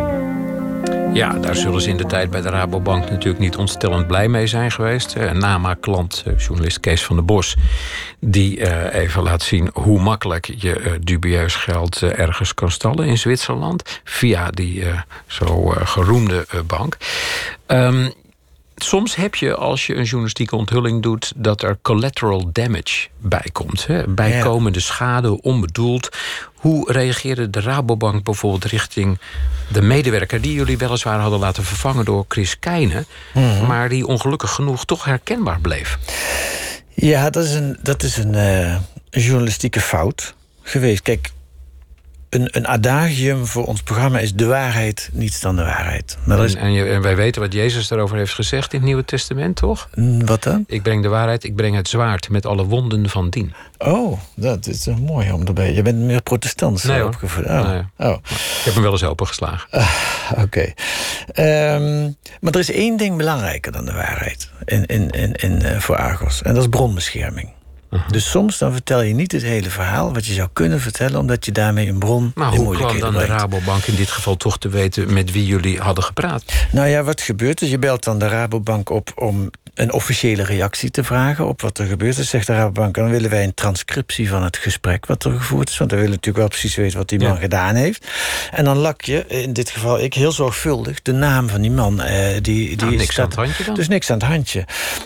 [1.16, 4.48] Ja, daar zullen ze in de tijd bij de Rabobank natuurlijk niet ontstellend blij mee
[4.48, 5.16] zijn geweest.
[5.16, 7.56] Eh, nama-klant, eh, journalist Kees van der Bos,
[8.20, 14.02] die eh, even laat zien hoe makkelijk je dubieus geld ergens kan stallen in Zwitserland.
[14.04, 14.84] Via die
[15.28, 16.98] zo geroemde bank.
[17.66, 18.10] Ehm,
[18.76, 23.88] soms heb je, als je een journalistieke onthulling doet, dat er collateral damage bij komt.
[23.88, 24.08] Hè?
[24.08, 26.10] Bijkomende schade, onbedoeld.
[26.56, 29.20] Hoe reageerde de Rabobank bijvoorbeeld richting
[29.72, 33.06] de medewerker die jullie weliswaar hadden laten vervangen door Chris Keijnen,
[33.68, 35.98] maar die ongelukkig genoeg toch herkenbaar bleef?
[36.94, 38.78] Ja, dat is een, dat is een eh,
[39.10, 41.02] journalistieke fout geweest.
[41.02, 41.32] Kijk,
[42.30, 46.18] een, een adagium voor ons programma is de waarheid, niets dan de waarheid.
[46.26, 48.88] Dat is, En, en, je- en wij weten wat Jezus daarover heeft gezegd in het
[48.88, 49.90] Nieuwe Testament, toch?
[49.96, 50.64] Mm, wat dan?
[50.68, 53.54] Ik breng de waarheid, ik breng het zwaard met alle wonden van dien.
[53.78, 55.74] Oh, dat is mooi om erbij.
[55.74, 57.46] Je bent meer protestants Nee, eh, opgevoed.
[57.46, 57.82] Oh, Nee.
[57.98, 58.18] oh.
[58.32, 59.70] Ik heb hem wel eens opengeslagen.
[60.44, 60.74] oké.
[61.32, 62.04] Ehm,
[62.42, 65.96] maar er is één ding belangrijker dan de waarheid in, in, in, in, eh, voor
[65.98, 66.42] Argos.
[66.42, 67.50] En dat is bronbescherming.
[67.90, 68.12] Mhm.
[68.12, 71.46] Dus soms dan vertel je niet het hele verhaal wat je zou kunnen vertellen, omdat
[71.46, 73.26] je daarmee een bron Maar hoe kwam dan de.
[73.26, 76.44] Rabobank in dit geval toch te weten met wie jullie hadden gepraat?
[76.72, 77.68] Nou ja, wat gebeurt er?
[77.68, 81.86] Je belt dan de Rabobank op om een officiële reactie te vragen op wat er
[81.86, 82.30] gebeurt is.
[82.30, 85.78] Zegt de Rabobank, dan willen wij een transcriptie van het gesprek wat er gevoerd is.
[85.78, 87.36] Want we willen natuurlijk wel precies weten wat die man Ja.
[87.36, 88.08] gedaan heeft.
[88.52, 92.02] En dan lak je, in dit geval ik, heel zorgvuldig de naam van die man.
[92.02, 93.76] eh, die, die Nou, niks staat- aan het handje dan?
[93.76, 94.66] Dus niks aan het handje.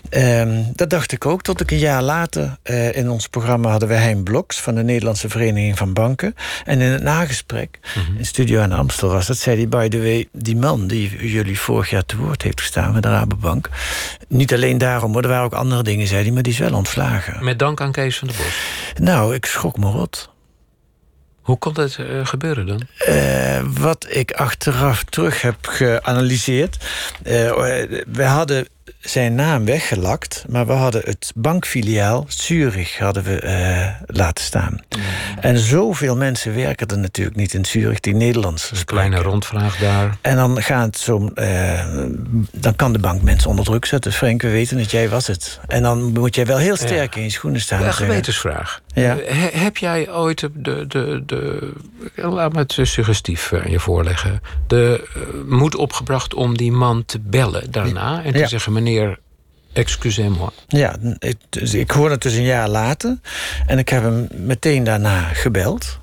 [0.09, 3.89] Ehm, dat dacht ik ook, tot ik een jaar later eh, in ons programma hadden
[3.89, 6.35] we Hein Bloks van de Nederlandse Vereniging van Banken.
[6.65, 8.17] En in het nagesprek, Mhm.
[8.17, 11.59] in Studio aan Amstel was dat, zei hij, by the way, die man die jullie
[11.59, 13.69] vorig jaar te woord heeft gestaan met de Rabobank.
[14.27, 16.73] Niet alleen daarom, maar er waren ook andere dingen, zei hij, maar die is wel
[16.73, 17.43] ontslagen.
[17.43, 18.57] Met dank aan Kees van der Bos.
[19.03, 20.29] Nou, ik schrok me rot.
[21.41, 22.81] Hoe kon dat eh, gebeuren dan?
[22.97, 26.77] Eh, wat ik achteraf terug heb geanalyseerd.
[27.23, 27.51] eh,
[28.07, 28.67] we hadden
[28.99, 34.71] zijn naam weggelakt, maar we hadden het bankfiliaal Zurich hadden we, eh, laten staan.
[34.73, 35.01] Mm.
[35.41, 39.09] En zoveel mensen werken er natuurlijk niet in Zurich die Nederlands Een spreken.
[39.09, 40.17] kleine rondvraag daar.
[40.21, 41.83] En dan, gaat zo, eh,
[42.51, 44.11] dan kan de bank mensen onder druk zetten.
[44.13, 45.59] Frank, we weten dat jij was het.
[45.67, 47.79] En dan moet jij wel heel sterk in je schoenen staan.
[47.81, 48.81] en Een gewetensvraag.
[48.93, 49.17] Ja.
[49.17, 51.71] Eh, he- heb jij ooit de, de, de,
[52.15, 55.07] laat me het suggestief aan je voorleggen, de
[55.47, 58.47] moed opgebracht om die man te bellen daarna en te Ja.
[58.47, 58.87] zeggen: meneer,
[59.73, 60.49] excusez-moi.
[60.67, 63.17] Ja, ik, dus ik hoorde het dus een jaar later.
[63.67, 65.99] En ik heb hem meteen daarna gebeld.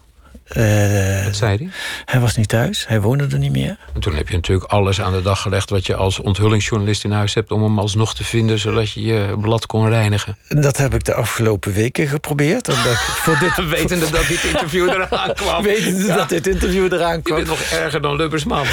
[0.47, 1.69] Eh, Wat zei hij?
[2.05, 3.77] hij was niet thuis, hij woonde er niet meer.
[3.95, 7.11] En toen heb je natuurlijk alles aan de dag gelegd wat je als onthullingsjournalist in
[7.11, 10.37] huis hebt om hem alsnog te vinden, zodat je je blad kon reinigen.
[10.49, 12.69] Dat heb ik de afgelopen weken geprobeerd.
[12.69, 15.63] Omdat ik voor dit, Wetende dat dit interview eraan kwam.
[15.63, 17.37] wetende dat dit interview eraan Je kwam.
[17.37, 18.67] bent nog erger dan Lubbersman.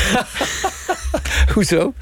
[1.54, 1.94] Hoezo?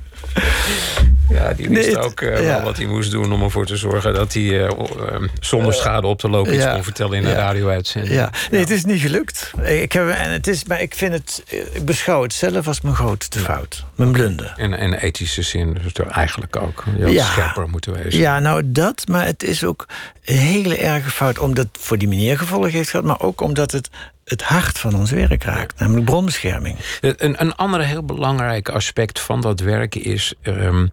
[1.31, 2.29] Ja, die wist Nee, het- ook ja.
[2.41, 5.73] wel wat hij moest doen om ervoor te zorgen dat hij eh, o- eh, zonder
[5.73, 6.73] schade op te lopen iets ja.
[6.73, 7.35] kon vertellen in een Ja.
[7.37, 8.13] radio-uitzending.
[8.13, 9.51] Ja, nee, het is niet gelukt.
[9.63, 12.95] Ik heb, en het is, maar ik vind het, ik beschouw het zelf als mijn
[12.95, 13.85] grootste fout.
[13.95, 14.53] Mijn blunder.
[14.57, 16.83] En in ethische zin dus eigenlijk ook.
[16.97, 17.23] Je Ja.
[17.25, 18.19] scherper moeten wezen.
[18.19, 19.85] Ja, nou dat, maar het is ook
[20.25, 21.39] een hele erge fout.
[21.39, 23.89] Omdat het voor die meneer gevolgen heeft gehad, maar ook omdat het
[24.31, 26.77] het hart van ons werk raakt, namelijk bronbescherming.
[27.01, 30.87] Een, een ander heel belangrijk aspect van dat werk is ehm,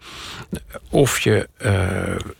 [0.91, 1.73] of je uh,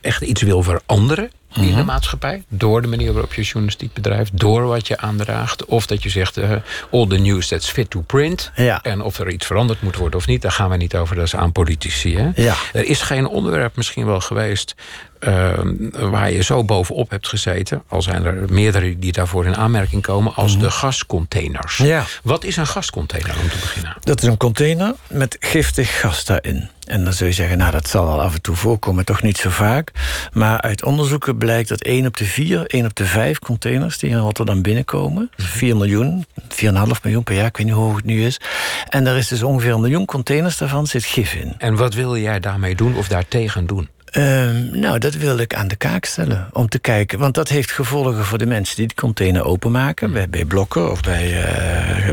[0.01, 1.85] echt iets wil veranderen in de mhm.
[1.85, 2.43] maatschappij.
[2.49, 4.39] Door de manier waarop je journalistiek bedrijft.
[4.39, 5.65] Door wat je aandraagt.
[5.65, 6.53] Of dat je zegt, uh,
[6.91, 8.51] all the news that's fit to print.
[8.55, 8.83] Ja.
[8.83, 11.17] En of er iets veranderd moet worden of niet, daar gaan we niet over.
[11.17, 12.17] Dat is aan politici.
[12.17, 12.31] Hè?
[12.35, 12.55] Ja.
[12.73, 14.75] Er is geen onderwerp misschien wel geweest
[15.19, 15.75] Ehm,
[16.11, 20.35] waar je zo bovenop hebt gezeten, al zijn er meerdere die daarvoor in aanmerking komen,
[20.35, 20.63] als mhm.
[20.63, 21.77] de gascontainers.
[21.77, 22.05] Ja.
[22.23, 23.97] Wat is een gascontainer om te beginnen?
[24.01, 26.69] Dat is een container met giftig gas daarin.
[26.87, 29.39] En dan zul je zeggen, nou dat zal wel af en toe voorkomen, toch niet
[29.39, 29.91] zo vaak.
[30.33, 34.11] Maar uit onderzoeken blijkt dat 1 op de 4, 1 op de 5 containers die
[34.11, 35.79] in Rotterdam binnenkomen, 4 mhm.
[35.79, 38.41] miljoen, 4,5 miljoen per jaar, ik weet niet hoe hoog het nu is.
[38.89, 41.55] En daar is dus ongeveer een miljoen containers daarvan zit gif in.
[41.59, 43.89] En wat wil jij daarmee doen of daartegen doen?
[44.11, 46.49] Ehm, nou, dat wil ik aan de kaak stellen.
[46.53, 50.13] Om te kijken, want dat heeft gevolgen voor de mensen die de container openmaken.
[50.13, 51.33] Bij, bij blokken of bij,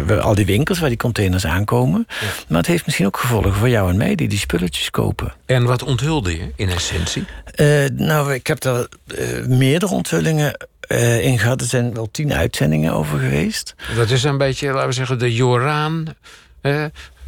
[0.07, 2.07] uh, al die winkels waar die containers aankomen.
[2.47, 5.33] Maar het heeft misschien ook gevolgen voor jou en mij die die spulletjes kopen.
[5.45, 7.25] En wat onthulde je in essentie?
[7.55, 10.67] Uh, nou, ik heb daar uh, meerdere onthullingen
[11.21, 11.61] in gehad.
[11.61, 13.75] Er zijn wel tien uitzendingen over geweest.
[13.95, 16.15] Dat is een beetje, laten we zeggen, de Joraan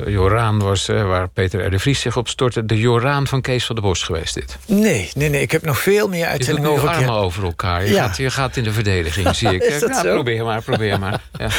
[0.06, 1.70] Joraan was, uh, waar Peter R.
[1.70, 2.66] de Vries zich op stortte...
[2.66, 4.58] de Joraan van Kees van der Bos geweest dit.
[4.66, 5.42] Nee, nee, nee.
[5.42, 6.90] Ik heb nog veel meer uitzendingen over...
[6.90, 7.86] Je armen over elkaar.
[7.86, 9.64] Je, gaat, je gaat in de verdediging, zie ik.
[9.64, 10.14] Is dat nou, zo?
[10.14, 11.22] Probeer maar, probeer maar.
[11.38, 11.50] Ja.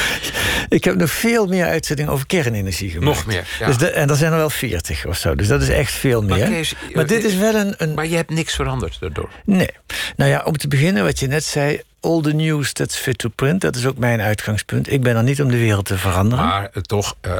[0.68, 3.07] Ik heb nog veel meer uitzendingen over kernenergie gemaakt.
[3.07, 3.66] Nog meer, ja.
[3.66, 5.35] dus de, En er zijn er wel veertig of zo.
[5.35, 6.38] Dus dat is echt veel meer.
[6.38, 7.94] Maar, Kees, maar dit is wel een, een...
[7.94, 9.29] Maar je hebt niks veranderd daardoor?
[9.44, 9.70] Nee.
[10.16, 13.29] Nou ja, om te beginnen, wat je net zei all the news that's fit to
[13.29, 13.61] print.
[13.61, 14.92] Dat is ook mijn uitgangspunt.
[14.92, 16.44] Ik ben er niet om de wereld te veranderen.
[16.44, 17.33] Maar uh, toch uh,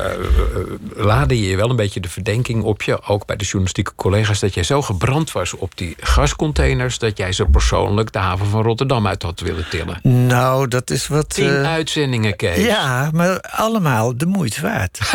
[0.95, 3.03] laden je wel een beetje de verdenking op je...
[3.03, 4.39] ook bij de journalistieke collega's...
[4.39, 6.99] dat jij zo gebrand was op die gascontainers...
[6.99, 10.01] dat jij ze persoonlijk de haven van Rotterdam uit had willen tillen.
[10.03, 11.35] Nou, dat is wat...
[11.35, 12.65] Tien uitzendingen, Kees.
[12.65, 14.99] Ja, maar allemaal de moeite waard.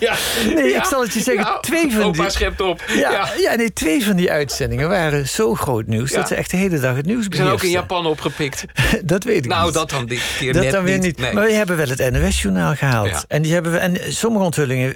[0.00, 0.14] ja.
[0.54, 1.58] Nee, ik zal het je zeggen.
[1.60, 2.30] twee van die...
[2.30, 2.84] schept op.
[2.88, 3.54] Ja, ja.
[3.54, 6.12] nee, twee van die uitzendingen waren zo groot nieuws...
[6.12, 7.36] dat ze echt de hele dag het nieuws beheersten.
[7.36, 8.64] zijn ook in Japan opgepikt.
[9.02, 9.74] dat weet ik nou, niet.
[9.74, 11.18] dat dan die keer dat net dan weer niet.
[11.18, 13.24] Maar we hebben wel het NOS-journaal gehaald.
[13.28, 14.44] En, die hebben we, en sommige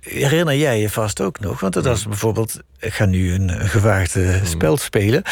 [0.02, 1.60] herinner jij je vast ook nog.
[1.60, 2.10] Want dat was mm.
[2.10, 2.60] bijvoorbeeld...
[2.80, 4.46] Ik ga nu een, een gewaagde mm.
[4.46, 5.22] spel spelen.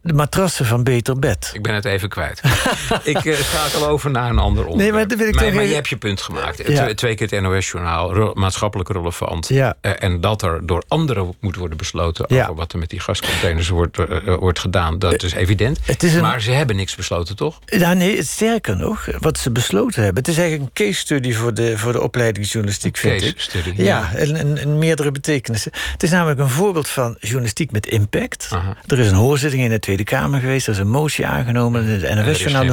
[0.00, 1.50] De matrassen van Beter Bed.
[1.54, 2.40] Ik ben het even kwijt.
[3.04, 4.76] ik uh, schakel over naar een ander onderwerp.
[4.76, 5.68] Nee, maar, dat wil ik maar, maar even...
[5.68, 6.68] je hebt je punt gemaakt.
[6.68, 6.94] Ja.
[6.94, 9.48] Twee keer het NOS-journaal, maatschappelijk relevant.
[9.48, 9.76] Ja.
[9.82, 12.30] Uh, en dat er door anderen moet worden besloten...
[12.30, 14.98] over wat er met die gascontainers wordt, uh, wordt gedaan.
[14.98, 15.78] Dat is evident.
[15.98, 16.20] Is een...
[16.20, 17.60] Maar ze hebben niks besloten, toch?
[17.64, 20.22] Ja, nee, sterker nog, wat ze besloten hebben...
[20.22, 23.40] het is eigenlijk een case study voor de, voor de opleiding journalistiek, vind ik.
[23.40, 25.72] Study, ja, in, meerdere betekenissen.
[25.92, 28.48] Het is namelijk een voorbeeld van journalistiek met impact.
[28.52, 28.76] Aha.
[28.86, 30.66] Er is een hoorzitting in de Tweede Kamer geweest...
[30.66, 32.64] er is een motie aangenomen, het NOS-journaal...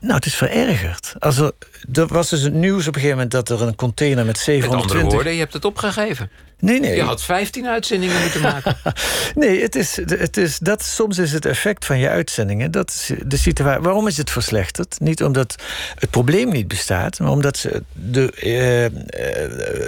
[0.00, 1.14] Nou, het is verergerd.
[1.18, 1.52] Als er,
[1.92, 3.30] er was dus het nieuws op een gegeven moment...
[3.30, 4.92] dat er een container met 720...
[4.92, 6.30] Met andere woorden, je hebt het opgegeven.
[6.60, 6.94] Nee, nee.
[6.94, 8.76] Je had 15 uitzendingen moeten maken.
[9.34, 12.70] nee, het is, het is dat, soms is het effect van je uitzendingen.
[12.70, 13.82] Dat is de situatie.
[13.82, 14.96] Waarom is het verslechterd?
[15.00, 15.54] Niet omdat
[15.98, 19.00] het probleem niet bestaat, maar omdat ze de, uh,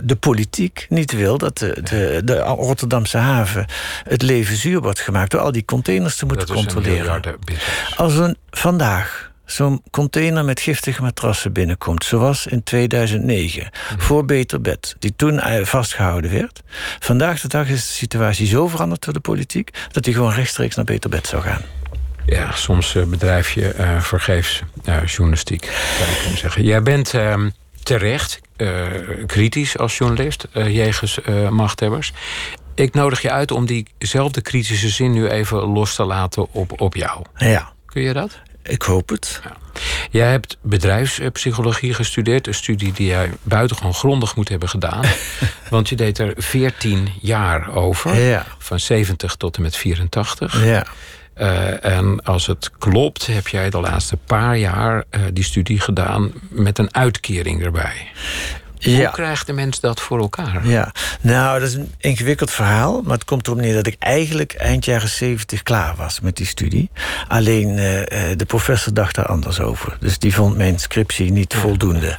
[0.04, 3.66] de politiek niet wil dat de, de, de, Rotterdamse haven
[4.04, 7.22] het leven zuur wordt gemaakt door al die containers te moeten controleren.
[7.96, 14.00] Als we vandaag zo'n container met giftige matrassen binnenkomt, zoals in 2009, mhm.
[14.00, 16.62] voor Beter Bed, die toen eh, vastgehouden werd.
[16.98, 20.74] Vandaag de dag is de situatie zo veranderd door de politiek dat hij gewoon rechtstreeks
[20.76, 21.62] naar Beter Bed zou gaan.
[22.26, 25.64] Ja, soms uh, bedrijf je uh, vergeefs uh, journalistiek,
[25.98, 26.64] zou ik zeggen.
[26.64, 27.50] Jij bent ehm,
[27.82, 28.40] terecht
[29.26, 31.18] kritisch als journalist jegens
[31.50, 32.12] machthebbers.
[32.74, 36.94] Ik nodig je uit om diezelfde kritische zin nu even los te laten op, op
[36.94, 37.24] jou.
[37.36, 37.72] Ja.
[37.86, 38.40] Kun je dat?
[38.62, 39.40] Ik hoop het.
[39.44, 39.56] Ja.
[40.10, 42.46] Jij hebt bedrijfspsychologie gestudeerd.
[42.46, 45.04] Een studie die jij buitengewoon grondig moet hebben gedaan.
[45.70, 48.18] want je deed er 14 jaar over.
[48.18, 48.46] Ja.
[48.58, 50.64] Van 70 tot en met 84.
[50.64, 50.86] Ja.
[51.36, 56.32] Uh, en als het klopt, heb jij de laatste paar jaar uh, die studie gedaan
[56.48, 58.08] met een uitkering erbij.
[58.84, 59.10] Hoe ja.
[59.10, 60.66] krijgt de mens dat voor elkaar?
[60.66, 63.02] Ja, nou, dat is een ingewikkeld verhaal.
[63.02, 66.46] Maar het komt erop neer dat ik eigenlijk eind jaren zeventig klaar was met die
[66.46, 66.90] studie.
[67.28, 67.78] Alleen uh,
[68.36, 69.96] de professor dacht daar anders over.
[70.00, 72.16] Dus die vond mijn scriptie niet voldoende.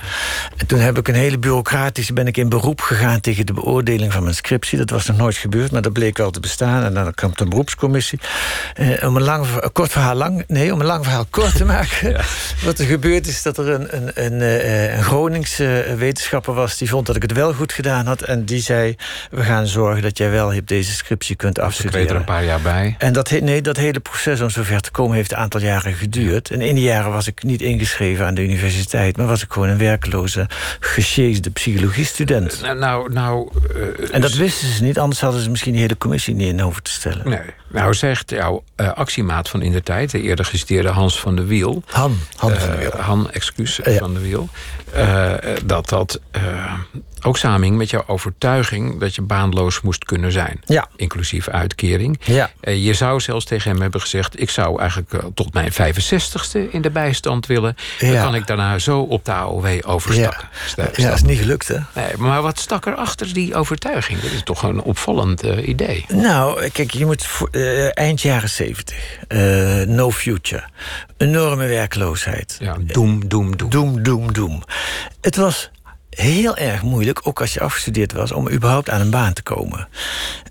[0.57, 2.13] En toen heb ik een hele bureaucratische...
[2.13, 4.77] ben ik in beroep gegaan tegen de beoordeling van mijn scriptie.
[4.77, 6.83] Dat was nog nooit gebeurd, maar dat bleek wel te bestaan.
[6.83, 8.19] En dan kwam de beroepscommissie.
[8.79, 10.43] Uh, om een lang, kort verhaal lang...
[10.47, 12.09] Nee, om een lang verhaal kort te maken.
[12.09, 12.21] ja.
[12.63, 14.41] Wat er gebeurd is dat er een, een, een,
[14.97, 18.21] een Groningse wetenschapper was, die vond dat ik het wel goed gedaan had.
[18.21, 18.95] En die zei,
[19.31, 21.99] we gaan zorgen dat jij wel deze scriptie kunt Dus ik afstuderen.
[21.99, 22.95] weet er een paar jaar bij.
[22.97, 26.49] En dat, nee, dat hele proces om zover te komen heeft een aantal jaren geduurd.
[26.49, 29.17] En in die jaren was ik niet ingeschreven aan de universiteit...
[29.17, 32.61] maar was ik gewoon een werkloze, gesjeesde psychologiestudent.
[32.61, 35.97] Nou, nou, nou eh, En dat wisten ze niet, anders hadden ze misschien die hele
[35.97, 37.29] commissie niet in hoeven te stellen.
[37.29, 37.39] Nee.
[37.73, 41.47] Nou zegt jouw eh, actiemaat van in de tijd, de eerder geciteerde Hans van der
[41.47, 41.83] Wiel.
[41.85, 43.01] Han, Han van der eh, Wiel.
[43.01, 43.97] Han, excuus, Ja.
[43.97, 44.49] van der Wiel.
[44.93, 45.33] eh,
[45.65, 46.19] dat dat
[47.23, 50.61] ook samenhing met jouw overtuiging dat je baanloos moest kunnen zijn.
[50.65, 50.87] Ja.
[50.95, 52.19] Inclusief uitkering.
[52.23, 52.49] Ja.
[52.59, 56.69] Eh, je zou zelfs tegen hem hebben gezegd: Ik zou eigenlijk eh, tot mijn 65ste
[56.71, 57.75] in de bijstand willen.
[57.99, 58.23] Dan Ja.
[58.23, 60.49] kan ik daarna zo op de AOW overstappen.
[60.75, 60.89] Ja.
[60.95, 61.77] Ja, dat is niet gelukt, hè?
[61.95, 64.19] Nee, maar wat stak er achter die overtuiging?
[64.19, 66.05] Dat is toch een opvallend eh, idee.
[66.13, 67.27] Nou, kijk, je moet
[67.93, 68.97] eind jaren zeventig.
[69.27, 69.39] eh,
[69.81, 70.63] no future.
[71.17, 72.57] Enorme werkloosheid.
[72.59, 73.69] Ja, doem, doem, doem.
[73.69, 74.63] Doem, doem, doem.
[75.21, 75.71] Het was
[76.11, 79.87] heel erg moeilijk, ook als je afgestudeerd was, om überhaupt aan een baan te komen.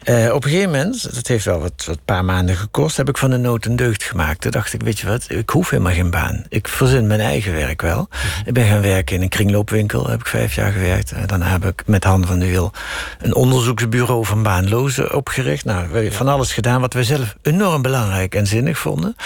[0.05, 3.18] Eh, op een gegeven moment, dat heeft wel wat, wat paar maanden gekost, heb ik
[3.18, 4.40] van de nood een deugd gemaakt.
[4.40, 6.44] Toen dacht ik, weet je wat, ik hoef helemaal geen baan.
[6.49, 8.09] Ik verzin mijn eigen werk wel.
[8.44, 11.12] Ik ben gaan werken in een kringloopwinkel, heb ik vijf jaar gewerkt.
[11.12, 12.73] En daarna heb ik met Han van de Wiel
[13.20, 15.64] een onderzoeksbureau van baanlozen opgericht.
[15.64, 19.16] Nou, we hebben van alles gedaan wat we zelf enorm belangrijk en zinnig vonden.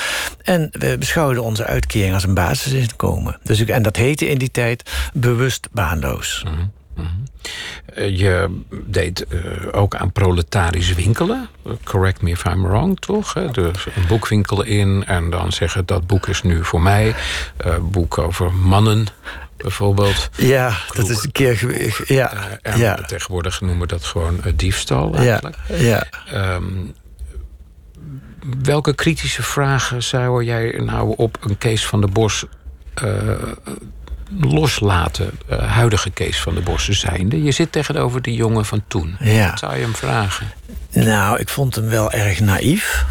[0.42, 3.38] En we beschouwden onze uitkering als een basisinkomen.
[3.42, 6.23] Dus ik, en dat heette in die tijd bewust baanloos.
[7.94, 9.40] Eh, je deed eh,
[9.72, 11.48] ook aan proletarisch winkelen.
[11.84, 13.34] Correct me if I'm wrong, toch?
[13.34, 13.50] Hè?
[13.50, 17.14] Dus een boekwinkel in en dan zeggen dat boek is nu voor mij.
[17.56, 19.06] Eh boek over mannen,
[19.56, 20.30] bijvoorbeeld.
[20.36, 22.08] Ja, dat is een keer geweest.
[22.08, 25.56] Ja, en ja, tegenwoordig noemen we dat gewoon diefstal ja, eigenlijk.
[25.66, 26.06] ja.
[26.32, 26.64] Ehm,
[28.62, 32.44] welke kritische vragen zou jij nou op een Kees van der Bos
[34.40, 35.30] loslaten?
[35.48, 37.42] eh, huidige Kees van der Bos zijnde.
[37.42, 39.16] Je zit tegenover die jongen van toen.
[39.20, 39.50] Ja.
[39.50, 40.46] Wat zou je hem vragen?
[40.92, 43.04] Nou, ik vond hem wel erg naïef.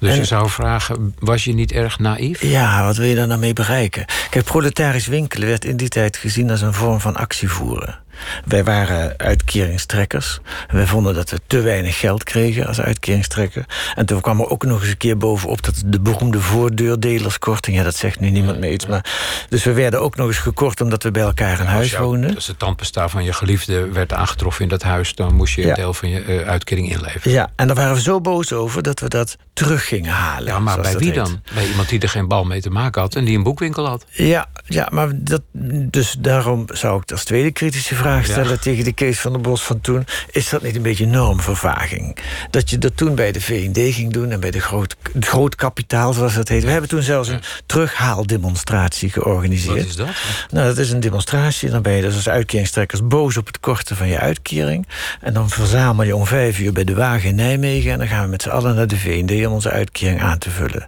[0.00, 2.42] Dus En- je zou vragen, was je niet erg naïef?
[2.42, 4.04] Ja, wat wil je daar nou mee bereiken?
[4.30, 7.98] Kijk, proletarisch winkelen werd in die tijd gezien als een vorm van actievoeren.
[8.44, 10.40] Wij waren uitkeringstrekkers.
[10.70, 13.64] Wij vonden dat we te weinig geld kregen als uitkeringstrekker.
[13.94, 17.76] En toen kwam er ook nog eens een keer bovenop dat de beroemde voordeurdelerskorting.
[17.76, 18.86] Ja, dat zegt nu niemand meer iets.
[18.86, 19.04] Maar,
[19.48, 22.34] dus we werden ook nog eens gekort omdat we bij elkaar in huis woonden.
[22.34, 25.14] als het tandpasta van je geliefde werd aangetroffen in dat huis...
[25.14, 25.68] dan moest je Ja.
[25.68, 27.32] een deel van je eh, uitkering inleveren.
[27.32, 30.48] Ja, en daar waren we zo boos over dat we dat terug gingen halen.
[30.48, 31.14] Ja, maar bij wie heet.
[31.14, 31.42] dan?
[31.54, 33.14] Bij iemand die er geen bal mee te maken had...
[33.14, 34.04] en die een boekwinkel had.
[34.10, 35.42] Ja, ja maar dat,
[35.90, 39.62] dus daarom zou ik als tweede kritische vraag stellen tegen de Kees van der Bos
[39.62, 40.06] van toen.
[40.30, 42.16] Is dat niet een beetje normvervaging?
[42.50, 46.12] Dat je dat toen bij de VND ging doen en bij de groot, groot kapitaal,
[46.12, 46.64] zoals dat heet.
[46.64, 49.78] We hebben toen zelfs een terughaalddemonstratie georganiseerd.
[49.78, 50.08] Wat is dat?
[50.50, 51.70] Nou, dat is een demonstratie.
[51.70, 54.88] Dan ben je dus als uitkeringstrekkers boos op het korten van je uitkering.
[55.20, 57.92] En dan verzamel je om vijf uur bij de wagen in Nijmegen.
[57.92, 60.50] En dan gaan we met z'n allen naar de VND om onze uitkering aan te
[60.50, 60.86] vullen.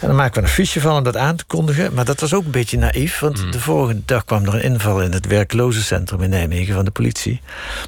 [0.00, 1.94] En dan maken we een fiche van om dat aan te kondigen.
[1.94, 3.18] Maar dat was ook een beetje naïef.
[3.18, 6.90] Want de volgende dag kwam er een inval in het werklozencentrum in Nijmegen van de
[6.90, 7.40] politie.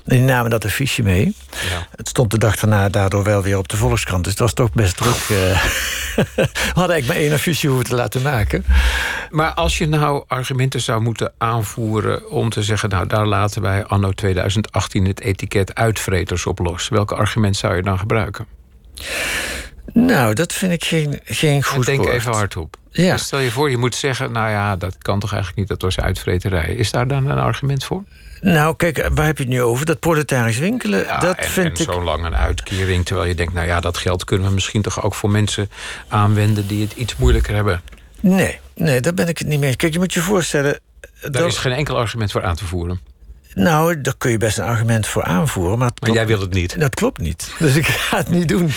[0.06, 1.36] En die namen dat affiche mee.
[1.70, 1.86] Ja.
[1.96, 4.22] Het stond de dag daarna daardoor wel weer op de Volkskrant.
[4.24, 5.14] Dus het was toch best druk.
[5.14, 5.28] eh.
[6.36, 8.64] we hadden eigenlijk maar één affiche hoeven te laten maken.
[9.30, 13.84] Maar als je nou argumenten zou moeten aanvoeren om te zeggen, nou daar laten wij
[13.84, 16.88] anno 2018 het etiket uitvreters op los.
[16.88, 18.46] Welke argument zou je dan gebruiken?
[19.92, 22.12] Nou, dat vind ik geen, geen En goed denk woord.
[22.12, 22.76] even hardop.
[22.90, 23.12] Ja.
[23.12, 25.82] Dus stel je voor, je moet zeggen, nou ja, dat kan toch eigenlijk niet, dat
[25.82, 26.74] was uitvreterij.
[26.74, 28.02] Is daar dan een argument voor?
[28.44, 29.86] Nou, kijk, waar heb je het nu over?
[29.86, 31.92] Dat proletarisch winkelen, Ja, dat en, vind en ik...
[31.92, 35.02] zo lang een uitkering, terwijl je denkt, nou ja, dat geld kunnen we misschien toch
[35.02, 35.70] ook voor mensen
[36.08, 37.82] aanwenden die het iets moeilijker hebben.
[38.20, 39.76] Nee, nee, daar ben ik het niet mee.
[39.76, 40.80] Kijk, je moet je voorstellen...
[41.20, 43.00] Daar dat- is geen enkel argument voor aan te voeren.
[43.54, 45.90] Nou, daar kun je best een argument voor aanvoeren, maar...
[46.00, 46.80] Maar jij wil het niet.
[46.80, 47.52] Dat klopt niet.
[47.58, 48.70] Dus ik ga het niet doen.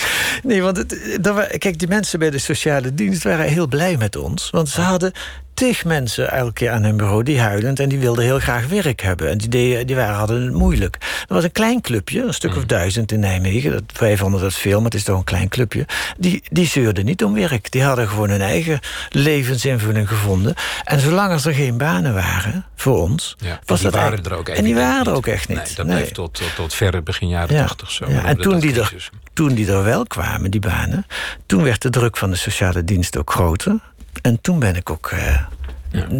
[0.43, 4.15] Nee, want het, dat kijk, die mensen bij de sociale dienst waren heel blij met
[4.15, 4.49] ons.
[4.49, 5.11] Want ze hadden
[5.57, 9.01] tig mensen elke keer aan hun bureau die huilend en die wilden heel graag werk
[9.01, 9.29] hebben.
[9.29, 10.95] En die, deden, die waren, hadden het moeilijk.
[11.27, 13.71] Er was een klein clubje, een stuk of duizend in Nijmegen.
[13.71, 15.85] Dat, wij vonden dat veel, maar het is toch een klein clubje.
[16.17, 17.71] Die, die zeurden niet om werk.
[17.71, 20.53] Die hadden gewoon hun eigen levensinvulling gevonden.
[20.83, 24.33] En zolang als er geen banen waren voor ons, Ja, was die dat waren er
[24.33, 25.57] ook En die waren er ook echt niet.
[25.57, 25.95] Nee, dat Nee.
[25.95, 27.61] bleef tot, tot, tot verre begin jaren Ja.
[27.65, 28.05] 80 zo.
[28.09, 31.05] Ja, en toen die, er, toen die er wel kwamen, die banen...
[31.45, 33.79] toen werd de druk van de sociale dienst ook groter.
[34.21, 35.41] En toen ben ik ook eh,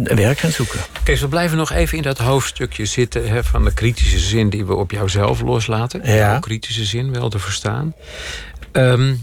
[0.02, 0.80] werk gaan zoeken.
[1.02, 3.28] Kees, we blijven nog even in dat hoofdstukje zitten...
[3.28, 6.14] Hè, van de kritische zin die we op jouzelf loslaten.
[6.14, 6.38] Ja.
[6.38, 7.94] Kritische zin, wel te verstaan.
[8.72, 9.14] Ehm,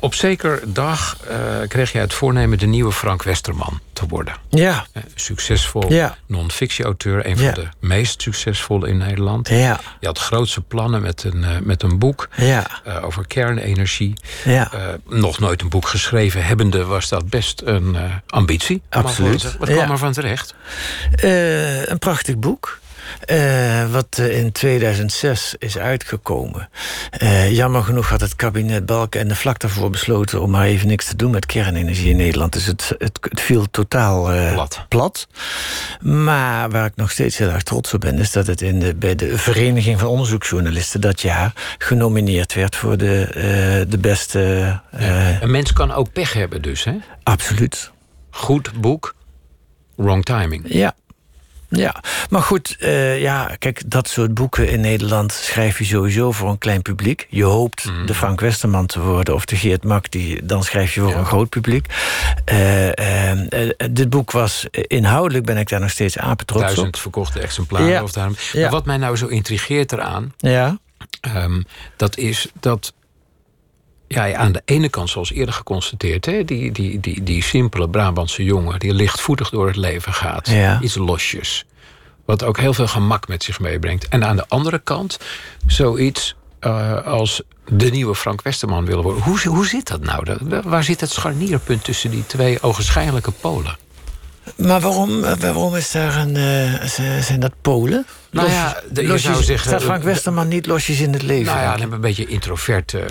[0.00, 1.36] Op zeker dag uh,
[1.68, 4.34] kreeg jij het voornemen de nieuwe Frank Westerman te worden.
[4.48, 4.86] Ja.
[4.92, 6.16] Uh, succesvol ja.
[6.26, 9.48] non-fictie-auteur, een van de meest succesvolle in Nederland.
[9.48, 9.80] Ja.
[10.00, 12.66] Je had grootse plannen met een, uh, met een boek Ja.
[13.02, 14.14] over kernenergie.
[14.44, 14.70] Ja.
[15.08, 18.82] Nog nooit een boek geschreven hebbende was dat best een ambitie.
[18.88, 19.56] Absoluut.
[19.58, 20.54] Wat kwam er van terecht?
[21.86, 22.82] Een prachtig boek.
[23.30, 26.68] Uh, wat uh, in 2006 is uitgekomen.
[27.22, 30.88] Uh, jammer genoeg had het kabinet Balken en de vlak daarvoor besloten om maar even
[30.88, 32.52] niks te doen met kernenergie in Nederland.
[32.52, 34.84] Dus het, het, het viel totaal plat.
[34.88, 35.26] plat.
[36.00, 38.94] Maar waar ik nog steeds heel erg trots op ben, is dat het in de,
[38.94, 44.40] bij de Vereniging van Onderzoeksjournalisten dat jaar genomineerd werd voor de, de beste.
[44.98, 45.38] Ja.
[45.40, 46.94] Een mens kan ook pech hebben, dus, hè?
[47.22, 47.90] Absoluut.
[48.30, 49.14] Goed boek,
[49.96, 50.64] wrong timing.
[50.68, 50.94] Ja.
[51.76, 56.50] Ja, maar goed, uh, ja, kijk, dat soort boeken in Nederland schrijf je sowieso voor
[56.50, 57.26] een klein publiek.
[57.30, 58.06] Je hoopt mm.
[58.06, 61.16] de Frank Westerman te worden of de Geert Mak, die, dan schrijf je voor ja.
[61.16, 61.86] een groot publiek.
[62.52, 66.68] Uh, uh, dit boek was inhoudelijk, ben ik daar nog steeds apetrots op.
[66.68, 67.88] Duizend verkochte exemplaren.
[67.88, 68.02] Ja.
[68.02, 68.36] Of daarom.
[68.52, 68.60] Ja.
[68.60, 70.78] Maar wat mij nou zo intrigeert eraan, ja.
[71.36, 71.64] um,
[71.96, 72.92] dat is dat
[74.08, 78.44] ja, aan de ene kant, zoals eerder geconstateerd, hè, die, die, die, die simpele Brabantse
[78.44, 80.80] jongen die lichtvoetig door het leven gaat, ja.
[80.80, 81.64] iets losjes.
[82.24, 84.08] Wat ook heel veel gemak met zich meebrengt.
[84.08, 85.18] En aan de andere kant,
[85.66, 89.22] zoiets uh, als de nieuwe Frank Westerman willen worden.
[89.22, 90.36] Hoe, hoe zit dat nou?
[90.64, 93.76] Waar zit het scharnierpunt tussen die twee ogenschijnlijke polen?
[94.56, 98.06] Maar waarom, waarom is daar een, uh, zijn dat Polen?
[98.34, 101.54] Nou ja, de, losjes, zou zeggen, staat Frank Westerman niet losjes in het leven?
[101.54, 103.02] Nou ja, een beetje introvert uh,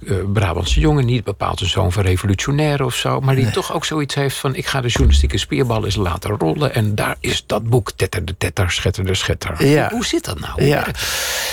[0.00, 1.04] uh, Brabantse jongen.
[1.04, 3.20] Niet bepaald een zoon van revolutionair of zo.
[3.20, 3.52] Maar die nee.
[3.52, 4.54] toch ook zoiets heeft van...
[4.54, 6.74] ik ga de journalistieke spierbal eens laten rollen.
[6.74, 9.66] En daar is dat boek Tetter de Tetter, Schetter de Schetter.
[9.66, 9.82] Ja.
[9.82, 10.64] Hoe, hoe zit dat nou?
[10.64, 10.86] Ja,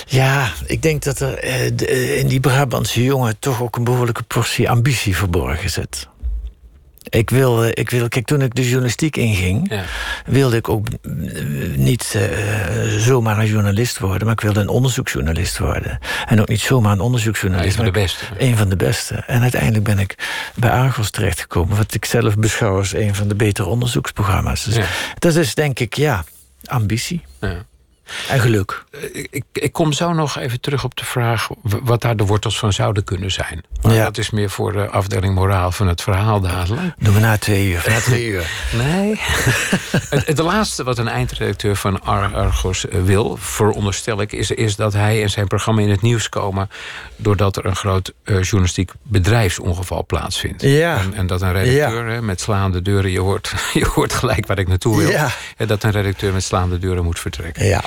[0.07, 1.35] ja ik denk dat er
[1.75, 3.39] de, in die Brabantse jongen...
[3.39, 6.07] toch ook een behoorlijke portie ambitie verborgen zit.
[7.09, 9.83] Ik wil, ik wil, kijk, toen ik de journalistiek inging, ja.
[10.25, 10.87] wilde ik ook
[11.75, 12.23] niet uh,
[12.97, 15.99] zomaar een journalist worden, maar ik wilde een onderzoeksjournalist worden.
[16.25, 17.69] En ook niet zomaar een onderzoeksjournalist.
[17.69, 18.25] Een van de beste.
[18.37, 19.15] Een van de beste.
[19.15, 20.15] En uiteindelijk ben ik
[20.55, 24.63] bij Argos terechtgekomen, wat ik zelf beschouw als een van de betere onderzoeksprogramma's.
[24.63, 24.85] Dus ja.
[25.19, 26.23] dat is denk ik, ja,
[26.65, 27.21] ambitie.
[27.41, 27.65] Ja.
[28.29, 28.83] En geluk.
[29.11, 32.73] Ik, ik, kom zo nog even terug op de vraag wat daar de wortels van
[32.73, 33.63] zouden kunnen zijn.
[33.81, 34.03] Maar ja.
[34.03, 36.93] dat is meer voor de afdeling moraal van het verhaal dadelijk.
[36.97, 37.83] Doen we na twee uur.
[37.87, 38.49] Na twee uur.
[38.73, 39.19] Nee.
[40.09, 44.93] het, het, laatste wat een eindredacteur van Ar Argos wil, veronderstel ik, is, is dat
[44.93, 46.69] hij en zijn programma in het nieuws komen
[47.15, 50.61] doordat er een groot uh, journalistiek bedrijfsongeval plaatsvindt.
[50.61, 50.97] Ja.
[50.97, 52.21] En, en dat een redacteur ja.
[52.21, 55.31] met slaande deuren, je hoort, je hoort gelijk waar ik naartoe wil, ja.
[55.57, 57.65] dat een redacteur met slaande deuren moet vertrekken.
[57.65, 57.83] Ja.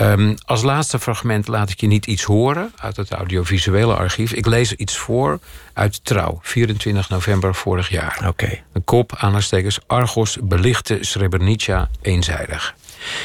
[0.00, 4.32] Um, als laatste fragment laat ik je niet iets horen uit het audiovisuele archief.
[4.32, 5.38] Ik lees iets voor
[5.72, 8.16] uit Trouw, 24 november vorig jaar.
[8.18, 8.28] Oké.
[8.28, 8.62] Okay.
[8.72, 12.74] Een kop, aanhalingstekens, Argos belichte Srebrenica eenzijdig.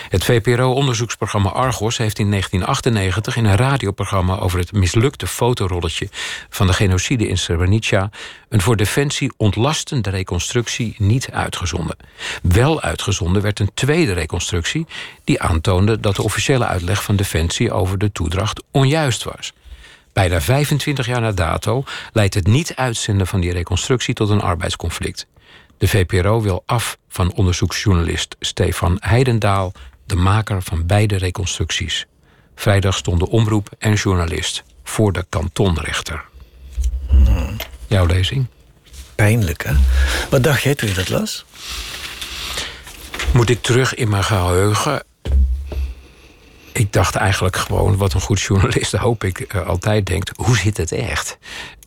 [0.09, 6.09] Het VPRO-onderzoeksprogramma Argos heeft in 1998 in een radioprogramma over het mislukte fotorolletje
[6.49, 8.09] van de genocide in Srebrenica
[8.49, 11.97] een voor Defensie ontlastende reconstructie niet uitgezonden.
[12.41, 14.86] Wel uitgezonden werd een tweede reconstructie
[15.24, 19.53] die aantoonde dat de officiële uitleg van Defensie over de toedracht onjuist was.
[20.13, 25.28] Bijna 25 jaar na dato leidt het niet uitzenden van die reconstructie tot een arbeidsconflict.
[25.82, 29.73] De VPRO wil af van onderzoeksjournalist Stefan Heidendaal,
[30.05, 32.05] de maker van beide reconstructies.
[32.55, 36.23] Vrijdag stonden omroep en journalist voor de kantonrechter.
[37.07, 37.55] Hmm.
[37.88, 38.45] Jouw lezing?
[39.15, 39.73] Pijnlijk, hè?
[40.29, 41.45] Wat dacht jij toen je dat las?
[43.34, 45.03] Moet ik terug in mijn geheugen?
[46.71, 50.77] Ik dacht eigenlijk gewoon, wat een goed journalist, hoop ik, uh, altijd denkt: hoe zit
[50.77, 51.38] het echt?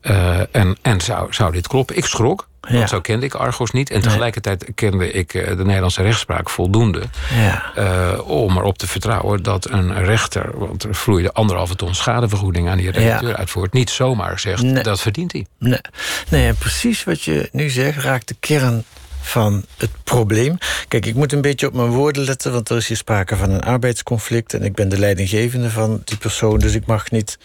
[0.07, 1.97] Uh, en en zou, zou dit kloppen?
[1.97, 2.49] Ik schrok.
[2.71, 3.91] Want zo kende ik Argos niet.
[3.91, 7.03] En tegelijkertijd kende ik eh, de Nederlandse rechtspraak voldoende.
[7.35, 7.73] Ja.
[7.75, 10.59] eh, om erop te vertrouwen dat een rechter.
[10.59, 13.37] want er vloeide anderhalve ton schadevergoeding aan die redacteur Ja.
[13.37, 13.73] uitvoert.
[13.73, 14.83] niet zomaar zegt Nee.
[14.83, 15.47] dat verdient hij.
[15.59, 15.81] Nee,
[16.29, 18.85] nee en precies wat je nu zegt raakt de kern
[19.21, 20.59] van het probleem.
[20.89, 23.51] Kijk, ik moet een beetje op mijn woorden letten, want er is hier sprake van
[23.51, 27.39] een arbeidsconflict en ik ben de leidinggevende van die persoon, dus ik mag niet.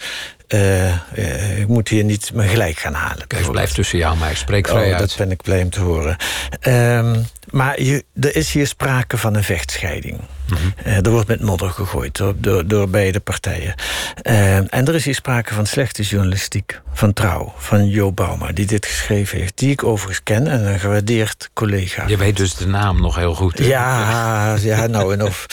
[0.50, 3.28] Eh, eh, ik moet hier niet me gelijk gaan halen.
[3.28, 4.36] Kijk, blijf tussen jou en mij.
[4.36, 5.00] Spreek vrij Oh, uit.
[5.00, 6.16] dat ben ik blij om te horen.
[6.60, 7.16] Ehm,
[7.50, 10.20] maar je, er is hier sprake van een vechtscheiding.
[10.50, 10.60] Mhm.
[10.84, 13.74] Eh, er wordt met modder gegooid door, door, door beide partijen.
[14.22, 16.82] Ehm, en er is hier sprake van slechte journalistiek.
[16.94, 19.58] Van Trouw, van Jo Bauma, die dit geschreven heeft.
[19.58, 22.04] Die ik overigens ken en een gewaardeerd collega.
[22.08, 23.58] Je weet dus de naam nog heel goed.
[23.58, 23.66] hè?
[23.66, 25.46] Ja, ja, nou en of.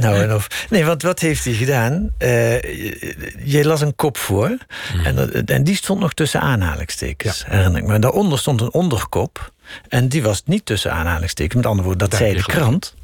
[0.00, 0.46] nou en of.
[0.70, 2.10] Nee, want wat heeft hij gedaan?
[2.18, 4.31] Je, je las een kop voor.
[4.32, 4.56] Voor.
[5.04, 7.98] En, dat- en die stond nog tussen aanhalingstekens, herinner ik me.
[7.98, 9.52] Daaronder stond een onderkop.
[9.88, 11.54] En die was niet tussen aanhalingstekens.
[11.54, 12.94] Met andere woorden, dat Daar zei de krant.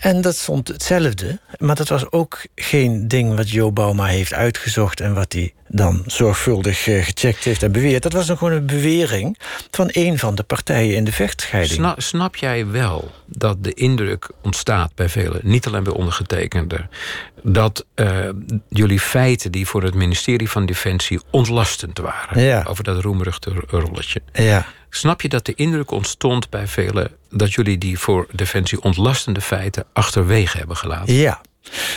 [0.00, 1.38] En dat stond hetzelfde.
[1.58, 5.00] Maar dat was ook geen ding wat Jo Bauma heeft uitgezocht...
[5.00, 8.02] en wat hij dan zorgvuldig eh, gecheckt heeft en beweerd.
[8.02, 9.38] Dat was dan gewoon een bewering
[9.70, 11.74] van een van de partijen in de vechtscheiding.
[11.74, 16.86] Sna- snap jij wel dat de indruk ontstaat bij velen, niet alleen bij ondergetekende,
[17.42, 18.28] dat eh,
[18.68, 22.64] jullie feiten die voor het ministerie van Defensie ontlastend waren Ja.
[22.68, 24.22] over dat roemruchte rolletje.
[24.32, 24.66] Ja.
[24.90, 29.84] Snap je dat de indruk ontstond bij velen dat jullie die voor Defensie ontlastende feiten
[29.92, 31.14] achterwege hebben gelaten?
[31.14, 31.40] Ja.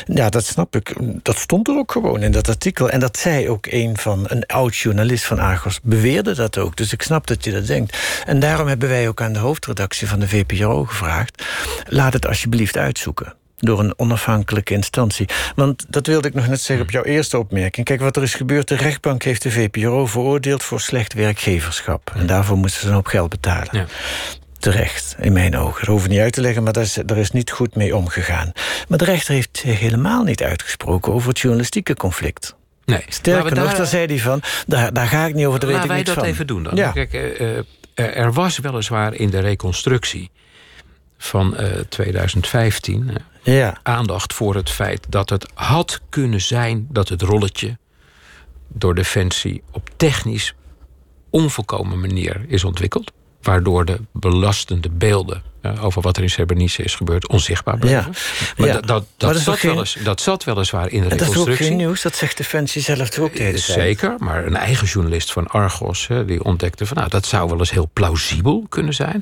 [0.05, 0.93] Ja, dat snap ik.
[1.23, 2.89] Dat stond er ook gewoon in dat artikel.
[2.89, 6.75] En dat zei ook een van een oud journalist van Argos, beweerde dat ook.
[6.75, 7.97] Dus ik snap dat je dat denkt.
[8.25, 11.43] En daarom hebben wij ook aan de hoofdredactie van de VPRO gevraagd:
[11.87, 13.33] laat het alsjeblieft uitzoeken.
[13.57, 15.27] Door een onafhankelijke instantie.
[15.55, 17.85] Want dat wilde ik nog net zeggen op jouw eerste opmerking.
[17.85, 18.67] Kijk, wat er is gebeurd.
[18.67, 22.11] De rechtbank heeft de VPRO veroordeeld voor slecht werkgeverschap.
[22.15, 23.85] En daarvoor moesten ze een hoop geld betalen Ja.
[24.71, 25.79] Terecht, in mijn ogen.
[25.79, 27.95] Dat hoef ik niet uit te leggen, maar daar is, daar is niet goed mee
[27.95, 28.51] omgegaan.
[28.87, 32.55] Maar de rechter heeft zich helemaal niet uitgesproken over het journalistieke conflict.
[32.85, 33.03] Nee.
[33.07, 35.87] Sterker nog, daar- zei hij van, daar, daar ga ik niet over, daar weet ik
[35.87, 36.23] wij dat van.
[36.23, 36.75] even doen dan.
[36.75, 36.91] Ja.
[36.91, 37.63] Kijk, eh, eh,
[37.95, 40.31] er was weliswaar in de reconstructie
[41.17, 43.09] van eh, 2015
[43.43, 47.77] eh, Ja, aandacht voor het feit dat het had kunnen zijn dat het rolletje
[48.67, 50.55] door Defensie op technisch
[51.29, 53.11] onvolkomen manier is ontwikkeld.
[53.45, 55.41] Waardoor de belastende beelden
[55.81, 58.11] over wat er in Srebrenica is gebeurd onzichtbaar blijven.
[58.11, 58.19] Ja.
[58.57, 58.73] Maar Ja.
[58.73, 61.29] dat, dat, dat, zat wel eens, dat zat weliswaar in de en dat is ook
[61.29, 61.65] reconstructie.
[61.67, 63.63] geen nieuws, dat zegt Defensie zelf ook de hele tijd.
[63.63, 67.59] Zeker, maar een eigen journalist van Argos hè, die ontdekte van nou dat zou wel
[67.59, 69.21] eens heel plausibel kunnen zijn.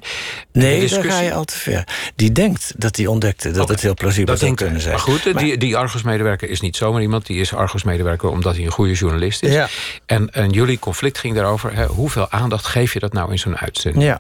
[0.52, 1.88] Nee, daar discussie- ga je al te ver.
[2.16, 4.94] Die denkt dat hij ontdekte dat het heel plausibel zou kunnen zijn.
[4.94, 7.26] Maar goed, die, die Argos-medewerker is niet zomaar iemand.
[7.26, 9.54] Die is Argos-medewerker omdat hij een goede journalist is.
[9.54, 9.68] Ja.
[10.06, 11.76] En, en jullie conflict ging daarover.
[11.76, 14.04] Hè, hoeveel aandacht geef je dat nou in zo'n uitzending?
[14.04, 14.20] Ja.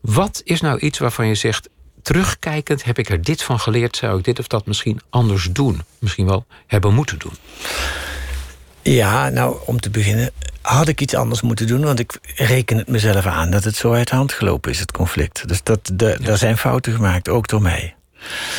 [0.00, 1.68] Wat is nou iets waarvan je zegt...
[2.02, 3.96] terugkijkend heb ik er dit van geleerd...
[3.96, 5.82] zou ik dit of dat misschien anders doen?
[5.98, 7.34] Misschien wel hebben moeten doen.
[8.82, 10.30] Ja, nou, om te beginnen
[10.62, 11.84] had ik iets anders moeten doen...
[11.84, 14.92] want ik reken het mezelf aan dat het zo uit de hand gelopen is, het
[14.92, 15.48] conflict.
[15.48, 17.94] Dus dat, de, daar zijn fouten gemaakt, ook door mij.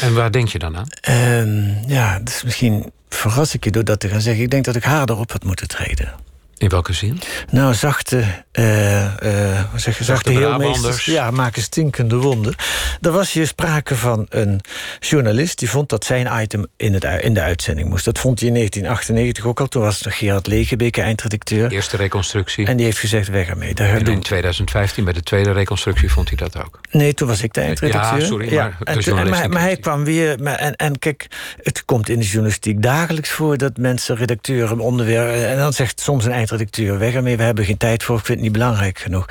[0.02, 0.88] En waar denk je dan aan?
[1.02, 4.44] Ehm, ja, dus misschien verras ik je door dat te gaan zeggen.
[4.44, 6.14] Ik denk dat ik harder op had moeten treden.
[6.62, 7.20] In welke zin?
[7.50, 9.20] Nou, zachte, eh
[9.72, 12.56] hoe zeg zachte heelmeesters ja, maken stinkende wonden.
[13.02, 14.62] Er was hier sprake van een
[15.00, 18.06] journalist die vond dat zijn item in, het, in de uitzending moest.
[18.06, 19.68] Dat vond hij in 1998 ook al.
[19.68, 21.72] Toen was nog Gerard Legebeke eindredacteur.
[21.72, 22.66] Eerste reconstructie.
[22.66, 23.74] En die heeft gezegd, weg ermee.
[23.74, 26.80] Daar En doen- in 2015 bij de tweede reconstructie vond hij dat ook.
[26.92, 28.20] Nee, toen was ik de eindredacteur.
[28.20, 30.40] Ja, sorry, maar de journalist maar, maar hij kwam weer...
[30.42, 31.28] Maar, en, en kijk,
[31.62, 33.58] het komt in de journalistiek dagelijks voor...
[33.58, 35.48] dat mensen, redacteuren, onderwerpen...
[35.48, 36.50] en dan zegt soms een eindredacteur...
[36.98, 39.26] weg ermee, we hebben geen tijd voor, ik vind het niet belangrijk genoeg.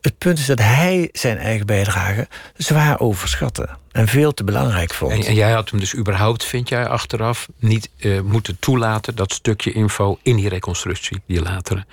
[0.00, 3.68] Het punt is dat hij zijn eigen bijdrage zwaar overschatte...
[3.92, 5.12] en veel te belangrijk vond.
[5.12, 9.32] En, en jij had hem dus überhaupt, vind jij achteraf, niet eh, moeten toelaten dat
[9.32, 11.84] stukje info in die reconstructie, die latere.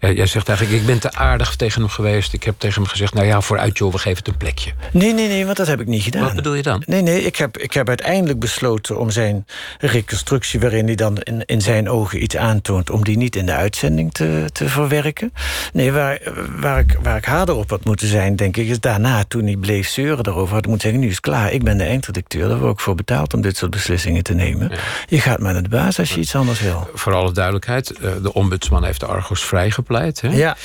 [0.00, 2.32] Ja, jij zegt eigenlijk, ik ben te aardig tegen hem geweest.
[2.32, 4.72] Ik heb tegen hem gezegd, nou ja, vooruit joh, we geven het een plekje.
[4.92, 6.22] Nee, nee, nee, want dat heb ik niet gedaan.
[6.22, 6.82] Wat bedoel je dan?
[6.86, 9.46] Nee, nee, ik heb, ik heb uiteindelijk besloten om zijn
[9.78, 10.60] reconstructie...
[10.60, 12.90] waarin hij dan in, in zijn ogen iets aantoont...
[12.90, 15.32] om die niet in de uitzending te, te verwerken.
[15.72, 16.18] Nee, waar,
[16.56, 18.68] waar, ik, waar ik harder op had moeten zijn, denk ik...
[18.68, 20.54] is daarna, toen hij bleef zeuren daarover...
[20.54, 21.45] had ik moeten zeggen, nu is het klaar.
[21.52, 23.34] Ik ben de eindredacteur, daar word ik voor betaald...
[23.34, 24.70] om dit soort beslissingen te nemen.
[25.06, 26.90] Je gaat maar naar de baas als je iets anders wil.
[26.94, 30.20] Voor alle duidelijkheid, eh, de ombudsman heeft de Argos vrijgepleit.
[30.20, 30.28] Hè?
[30.28, 30.56] Ja,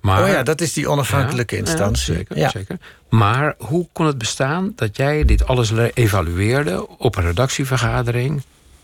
[0.00, 2.12] maar, oh ja, dat is die onafhankelijke Ja, instantie.
[2.12, 2.48] Ja, zeker, Ja.
[2.50, 2.78] zeker.
[3.10, 8.42] Maar hoe kon het bestaan dat jij dit alles le- evalueerde op een redactievergadering?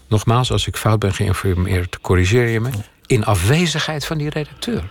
[0.09, 2.71] Nogmaals, als ik fout ben geïnformeerd, corrigeer je me.
[3.07, 4.83] In afwezigheid van die redacteur.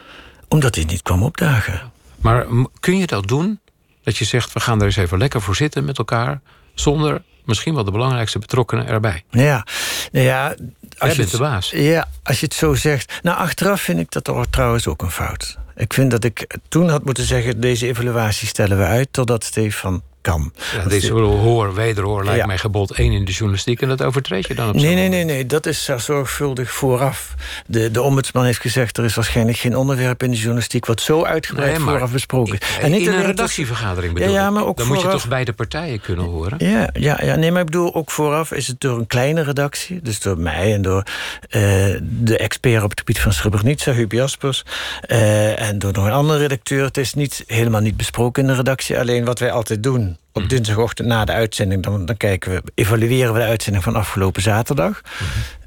[0.47, 1.91] Omdat hij niet kwam opdagen.
[2.17, 2.45] Maar
[2.79, 3.59] kun je dat doen?
[4.03, 6.41] Dat je zegt, we gaan er eens even lekker voor zitten met elkaar.
[6.73, 9.23] Zonder misschien wel de belangrijkste betrokkenen erbij.
[9.29, 9.65] Ja,
[10.11, 10.21] ja...
[10.21, 10.55] Jij
[10.97, 11.69] Als je bent het- de baas.
[11.69, 13.19] Ja, als je het zo zegt.
[13.23, 15.57] Nou, achteraf vind ik dat er trouwens ook een fout.
[15.75, 17.59] Ik vind dat ik toen had moeten zeggen...
[17.61, 20.53] deze evaluatie stellen we uit totdat Stefan kan.
[20.75, 22.45] Ja, deze hoor, wederhoor lijkt Ja.
[22.45, 23.81] mij gebod 1 in de journalistiek...
[23.81, 27.33] en dat overtreed je dan op Nee, nee, nee, nee, dat is er zorgvuldig vooraf.
[27.67, 28.97] De, de ombudsman heeft gezegd...
[28.97, 30.85] er is waarschijnlijk geen onderwerp in de journalistiek...
[30.85, 32.59] wat zo uitgebreid Nee, vooraf besproken is.
[32.59, 35.29] Ik- in alleen een redactievergadering bedoel Ja, ja, maar ook Dan moet je vooraf- toch
[35.29, 36.69] beide partijen kunnen horen?
[36.69, 39.99] Ja, ja, ja, nee, maar ik bedoel, ook vooraf is het door een kleine redactie...
[40.01, 41.03] dus door mij en door
[41.49, 41.61] eh,
[42.01, 44.63] de expert op het gebied van Srebrenica, Huub Jaspers...
[45.01, 46.83] eh, en door nog een andere redacteur.
[46.83, 48.99] Het is niet, helemaal niet besproken in de redactie.
[48.99, 51.83] Alleen wat wij altijd doen, op dinsdagochtend na de uitzending...
[51.83, 55.01] dan, dan kijken we, evalueren we de uitzending van afgelopen zaterdag.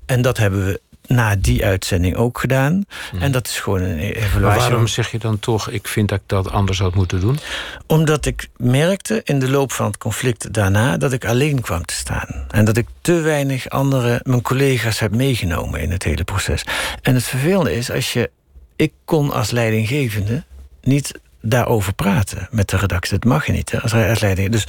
[0.07, 2.85] En dat hebben we na die uitzending ook gedaan.
[3.19, 4.41] En dat is gewoon een evaluatie.
[4.41, 7.39] Maar waarom zeg je dan toch, ik vind dat ik dat anders had moeten doen?
[7.87, 11.95] Omdat ik merkte in de loop van het conflict daarna dat ik alleen kwam te
[11.95, 12.47] staan.
[12.51, 16.65] En dat ik te weinig andere, mijn collega's heb meegenomen in het hele proces.
[17.03, 18.31] En het vervelende is, als je.
[18.77, 20.45] Ik kon als leidinggevende
[20.83, 23.19] niet daarover praten met de redactie.
[23.19, 24.51] Dat mag je niet, hè, als als leiding.
[24.51, 24.67] Dus,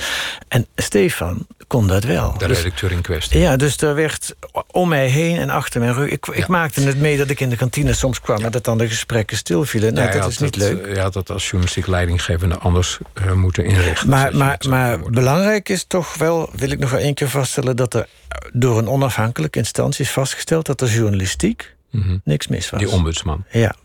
[0.47, 2.37] en Stefan kon dat wel.
[2.37, 3.39] De Dus- redacteur in kwestie.
[3.39, 4.35] ja, dus er werd
[4.71, 6.09] om mij heen en achter mijn rug.
[6.09, 6.45] Ik, ik Ja.
[6.47, 8.43] maakte het mee dat ik in de kantine soms kwam...
[8.43, 9.93] en dat dan de gesprekken stilvielen.
[9.93, 10.85] Nou, Ja, dat is niet leuk.
[10.85, 14.09] eh, had dat als journalistiek leidinggevende anders eh, moeten inrichten.
[14.09, 17.75] Maar, maar, maar belangrijk is toch wel, wil ik nog wel één keer vaststellen...
[17.75, 18.07] dat er
[18.53, 20.65] door een onafhankelijke instantie is vastgesteld...
[20.65, 22.17] dat er journalistiek Mhm.
[22.23, 22.79] niks mis was.
[22.79, 23.43] Die ombudsman.
[23.51, 23.75] Ja.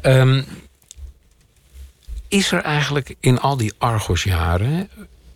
[0.00, 0.42] Ehm,
[2.32, 4.88] is er eigenlijk in al die Argos-jaren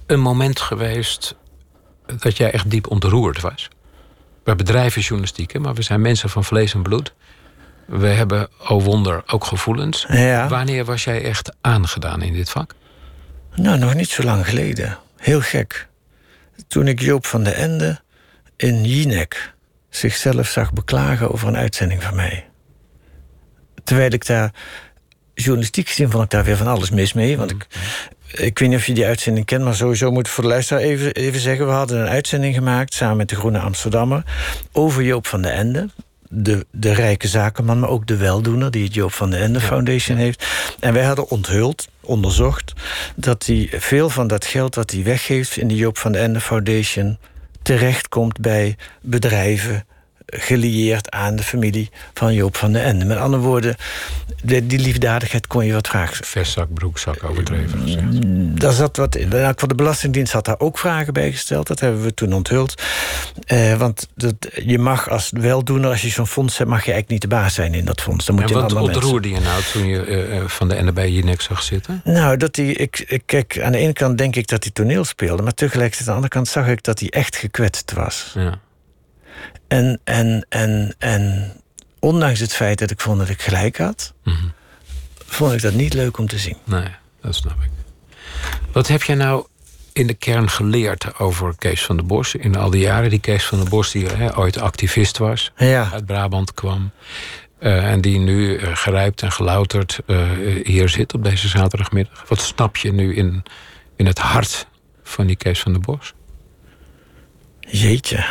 [0.07, 1.35] een moment geweest
[2.19, 3.69] dat jij echt diep ontroerd was?
[4.45, 7.15] We bedrijven journalistiek, hè, maar we zijn mensen van vlees en bloed.
[7.87, 10.07] We hebben, oh wonder, ook gevoelens.
[10.09, 10.49] Ja.
[10.49, 12.75] Wanneer was jij echt aangedaan in dit vak?
[13.55, 14.99] Nou, nog niet zo lang geleden.
[15.17, 15.89] Heel gek.
[16.69, 18.01] Toen ik Joop van de Ende
[18.57, 19.55] in Jinek
[19.91, 22.49] zichzelf zag beklagen over een uitzending van mij.
[23.85, 24.53] Terwijl ik daar,
[25.43, 27.37] journalistiek gezien, vond ik daar weer van alles mis mee.
[27.37, 27.67] Want ik,
[28.31, 30.83] ik weet niet of je die uitzending kent, maar sowieso moet ik voor de luisteraar
[30.83, 34.23] even, even zeggen: we hadden een uitzending gemaakt samen met de Groene Amsterdammer
[34.73, 35.89] over Joop van de Ende.
[36.29, 40.17] De, de rijke zakenman, maar ook de weldoener die het Joop van de Ende Foundation
[40.17, 40.47] heeft.
[40.81, 42.73] En wij hadden onthuld, onderzocht,
[43.17, 46.41] dat hij veel van dat geld dat hij weggeeft in de Joop van de Ende
[46.41, 47.19] Foundation
[47.63, 49.87] terechtkomt bij bedrijven
[50.27, 53.05] gelieerd aan de familie van Joop van den Ende.
[53.05, 53.77] Met andere woorden,
[54.43, 56.25] de- die liefdadigheid kon je wat vragen.
[56.25, 58.05] Vestzak, broekzak, overdreven gezegd.
[58.61, 59.31] Daar zat wat in.
[59.57, 61.67] Voor de Belastingdienst had daar ook vragen bij gesteld.
[61.67, 62.83] Dat hebben we toen onthuld.
[63.47, 66.71] Eh, want dat, je mag als weldoener, als je zo'n fonds hebt...
[66.71, 68.27] mag je eigenlijk niet de baas zijn in dat fonds.
[68.27, 70.93] Dan moet En je wat ontroerde je nou toen je eh, eh, van de ende
[70.93, 72.01] bij je nek zag zitten?
[72.05, 75.05] Nou, dat hij, ik, ik, kijk, aan de ene kant denk ik dat hij toneel
[75.05, 75.43] speelde...
[75.43, 78.33] maar tegelijkertijd aan de andere kant zag ik dat hij echt gekwetst was.
[78.35, 78.59] Ja.
[79.69, 81.53] En, en, en, en
[81.99, 84.13] ondanks het feit dat ik vond dat ik gelijk had...
[84.25, 84.47] Mhm.
[85.27, 86.57] vond ik dat niet leuk om te zien.
[86.65, 86.89] Nee,
[87.21, 87.71] dat snap ik.
[88.73, 89.47] Wat heb jij nou
[89.93, 93.11] in de kern geleerd over Kees van der Bos in al die jaren?
[93.11, 96.91] Die Kees van der Bos die hè, ooit activist was, Ja, uit Brabant kwam...
[97.59, 100.31] eh, en die nu eh, gerijpt en gelouterd eh,
[100.65, 102.25] hier zit op deze zaterdagmiddag.
[102.29, 103.43] Wat snap je nu in,
[103.97, 104.67] in het hart
[105.03, 106.15] van die Kees van der Bos?
[107.61, 108.25] jeetje.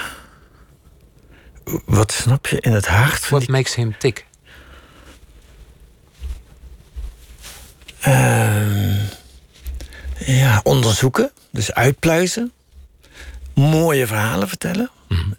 [1.85, 4.25] Wat snap je in het hart van What makes him tick?
[7.99, 8.97] Ehm,
[10.25, 12.51] ja, onderzoeken, dus uitpluizen.
[13.53, 14.89] Mooie verhalen vertellen.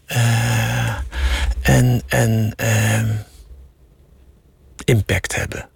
[0.06, 0.96] Eh,
[1.62, 3.14] en en ehm,
[4.84, 5.68] impact hebben.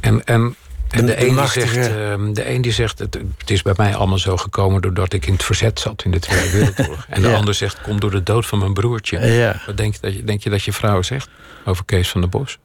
[0.00, 0.56] En, en,
[0.90, 3.94] en De- een die zegt, ehm, de een die zegt het, het is bij mij
[3.96, 7.06] allemaal zo gekomen doordat ik in het verzet zat in de Tweede Wereldoorlog.
[7.08, 7.36] En de Ja.
[7.36, 9.18] ander zegt, komt door de dood van mijn broertje.
[9.26, 9.62] Ja.
[9.66, 11.28] Wat denk je, dat je, denk je dat je vrouw zegt
[11.64, 12.58] over Kees van der Bos?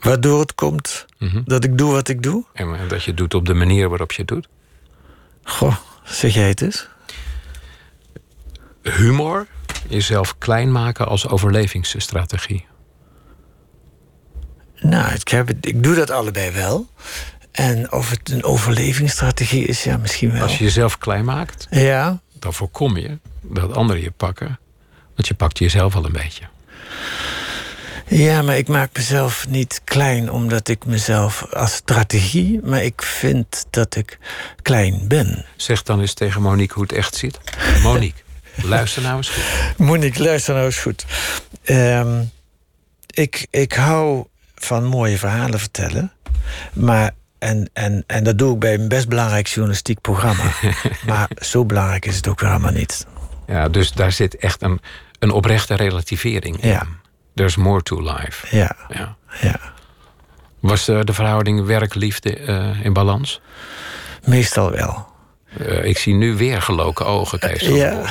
[0.00, 1.40] Waardoor het komt Mhm.
[1.44, 2.44] dat ik doe wat ik doe.
[2.52, 4.48] En dat je doet op de manier waarop je het doet.
[5.44, 6.88] Goh, zeg jij het eens?
[8.82, 9.46] Humor,
[9.88, 12.66] jezelf klein maken als overlevingsstrategie.
[14.80, 16.88] Nou, ik, heb ik doe dat allebei wel.
[17.52, 20.42] En of het een overlevingsstrategie is, ja, misschien wel.
[20.42, 24.58] Als je jezelf klein maakt, Ja, dan voorkom je dat anderen je pakken.
[25.14, 26.44] Want je pakt jezelf al een beetje.
[28.06, 33.66] Ja, maar ik maak mezelf niet klein omdat ik mezelf als strategie, maar ik vind
[33.70, 34.18] dat ik
[34.62, 35.44] klein ben.
[35.56, 37.38] Zeg dan eens tegen Monique hoe het echt zit.
[37.82, 38.22] Monique,
[38.62, 39.78] luister nou eens goed.
[39.78, 41.04] Monique, luister nou eens goed.
[41.62, 42.22] Ehm,
[43.06, 44.26] ik, ik hou
[44.64, 46.12] van mooie verhalen vertellen,
[46.72, 47.10] maar.
[47.38, 50.42] En, en, en dat doe ik bij een best belangrijk journalistiek programma.
[51.06, 53.06] maar zo belangrijk is het ook weer allemaal niet.
[53.46, 54.80] Ja, dus daar zit echt een,
[55.18, 56.68] een oprechte relativering in.
[56.68, 56.86] Ja.
[57.34, 58.56] There's more to life.
[58.56, 59.16] Ja, Ja.
[59.40, 59.60] ja.
[60.58, 63.40] Was de, de verhouding werk-liefde eh, in balans?
[64.24, 65.06] Meestal wel.
[65.58, 67.60] Eh, ik zie nu weer geloken ogen, Kees.
[67.60, 68.02] Ja.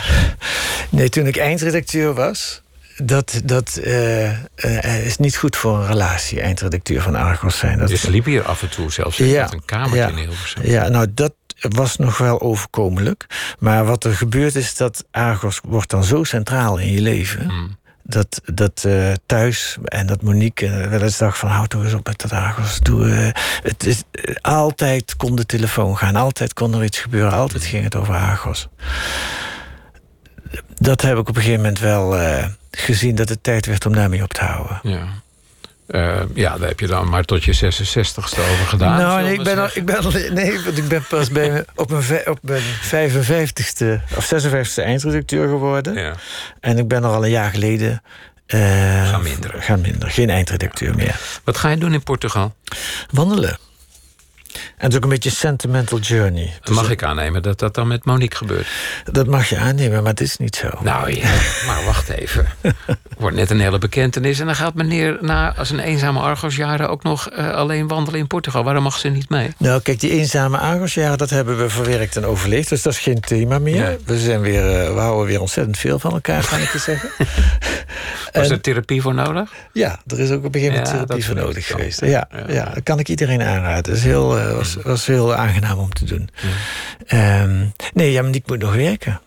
[0.90, 2.62] Nee, toen ik eindredacteur was,
[3.04, 7.80] dat, dat eh, eh, is niet goed voor een relatie, eindredacteur van Argos zijn.
[7.80, 9.44] Dat Je sliep hier af en toe zelfs Ja.
[9.44, 10.08] met een kamertje Ja.
[10.08, 10.66] in Hilversum.
[10.66, 13.26] Ja, nou dat was nog wel overkomelijk.
[13.60, 17.46] Maar wat er gebeurt is dat Argos wordt dan zo centraal in je leven.
[17.46, 17.78] Mm.
[18.04, 21.50] Dat, dat eh, thuis en dat Monique wel eens dacht van...
[21.50, 22.80] hou toch eens op met dat Argos.
[22.80, 23.34] Doe,
[23.64, 24.04] het is,
[24.42, 26.16] altijd kon de telefoon gaan.
[26.16, 27.32] Altijd kon er iets gebeuren.
[27.34, 28.68] Altijd ging het over Argos.
[30.78, 33.94] Dat heb ik op een gegeven moment wel eh, gezien dat het tijd werd om
[33.94, 34.80] daarmee op te houden.
[34.84, 35.08] Ja.
[35.90, 38.98] Uh, ja, daar heb je dan maar tot je 66ste over gedaan.
[38.98, 41.90] Nou, nee, ik ben, al, ik ben al, nee, want ik ben pas bij, op
[41.90, 45.94] mijn, op mijn 55ste of 56ste eindredacteur geworden.
[45.94, 46.14] Ja.
[46.60, 48.02] En ik ben er al een jaar geleden.
[48.48, 49.62] Uh, gaan minder.
[49.62, 50.12] Gaan minder.
[50.12, 51.20] Geen eindredacteur meer.
[51.44, 52.56] Wat ga je doen in Portugal?
[53.10, 53.58] Wandelen.
[54.80, 56.54] En het is ook een beetje sentimental journey.
[56.64, 58.68] Dus mag ik aannemen dat dat dan met Monique gebeurt?
[59.12, 60.70] Dat mag je aannemen, maar het is niet zo.
[60.82, 61.32] Nou ja,
[61.66, 62.48] maar wacht even.
[63.18, 64.40] Wordt net een hele bekentenis.
[64.40, 68.28] En dan gaat meneer na als een eenzame Argosjaren ook nog uh, alleen wandelen in
[68.28, 68.64] Portugal.
[68.64, 69.54] Waarom mag ze niet mee?
[69.58, 72.70] Nou, kijk, die eenzame Argosjaren, dat hebben we verwerkt en overleefd.
[72.70, 73.84] Dus dat is geen thema meer.
[73.84, 73.98] Nee.
[74.06, 77.10] We, zijn weer, uh, we houden weer ontzettend veel van elkaar, kan ik je zeggen.
[78.34, 79.52] Was en, er therapie voor nodig?
[79.74, 82.02] Ja, er is ook op een gegeven moment ja, therapie voor nodig geweest.
[82.02, 83.76] Ja, ja, ja, dat kan ik iedereen aanraden.
[83.76, 86.30] Het is heel, uh, was, was heel aangenaam om te doen.
[87.08, 87.42] Ja.
[87.42, 89.22] Um, nee, ja, maar ik moet nog werken.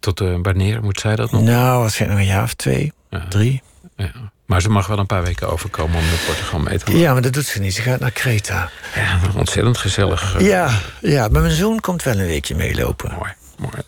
[0.00, 1.42] Tot uh, wanneer moet zij dat nog?
[1.42, 3.26] Nou, waarschijnlijk nog een jaar of twee, ja.
[3.28, 3.62] drie.
[3.96, 4.10] Ja.
[4.46, 6.98] Maar ze mag wel een paar weken overkomen om naar Portugal mee te gaan.
[6.98, 7.74] Ja, maar dat doet ze niet.
[7.74, 8.70] Ze gaat naar Kreta.
[8.94, 10.40] Ja, ontzettend gezellig.
[10.40, 10.70] Ja,
[11.00, 13.14] ja, maar mijn zoon komt wel een weekje meelopen.
[13.14, 13.32] Mooi.
[13.58, 13.82] Mooi.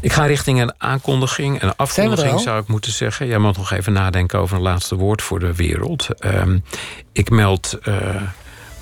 [0.00, 3.26] Ik ga richting een aankondiging, een afkondiging zou ik moeten zeggen.
[3.26, 6.08] Jij moet nog even nadenken over een laatste woord voor de wereld.
[6.24, 6.64] Um,
[7.12, 8.22] ik meld uh,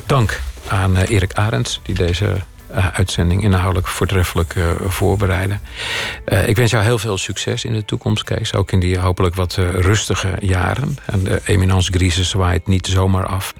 [0.06, 0.40] dank
[0.70, 2.36] aan uh, Erik Arends, die deze
[2.70, 5.60] uh, uitzending inhoudelijk voortreffelijk uh, voorbereiden.
[6.28, 8.54] Uh, ik wens jou heel veel succes in de toekomst, Kees.
[8.54, 10.98] Ook in die hopelijk wat rustige jaren.
[11.04, 13.54] En de eminence zwaait niet zomaar af.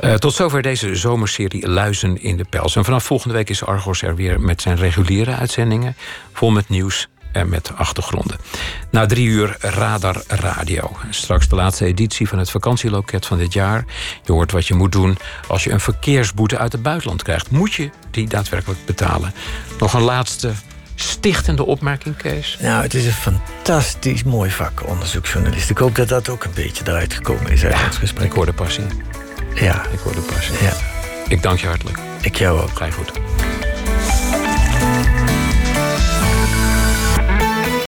[0.00, 2.76] Uh, tot zover deze zomerserie Luizen in de Pels.
[2.76, 5.96] En vanaf volgende week is Argos er weer met zijn reguliere uitzendingen.
[6.32, 8.36] Vol met nieuws en met achtergronden.
[8.90, 10.96] Na drie uur Radar Radio.
[11.10, 13.84] Straks de laatste editie van het vakantieloket van dit jaar.
[14.24, 15.16] Je hoort wat je moet doen
[15.48, 17.50] als je een verkeersboete uit het buitenland krijgt.
[17.50, 19.34] Moet je die daadwerkelijk betalen?
[19.78, 20.52] Nog een laatste
[20.94, 22.56] stichtende opmerking, Kees?
[22.60, 25.70] Nou, het is een fantastisch mooi vak, onderzoeksjournalist.
[25.70, 28.26] Ik hoop dat dat ook een beetje eruit gekomen is uit ja, ons gesprek.
[28.26, 28.84] Ik hoor de passie.
[29.54, 29.82] Ja.
[29.92, 30.54] Ik hoor de passie.
[30.62, 30.72] Ja.
[31.28, 31.98] Ik dank je hartelijk.
[32.20, 32.76] Ik jou ook.
[32.76, 33.12] Ga je goed.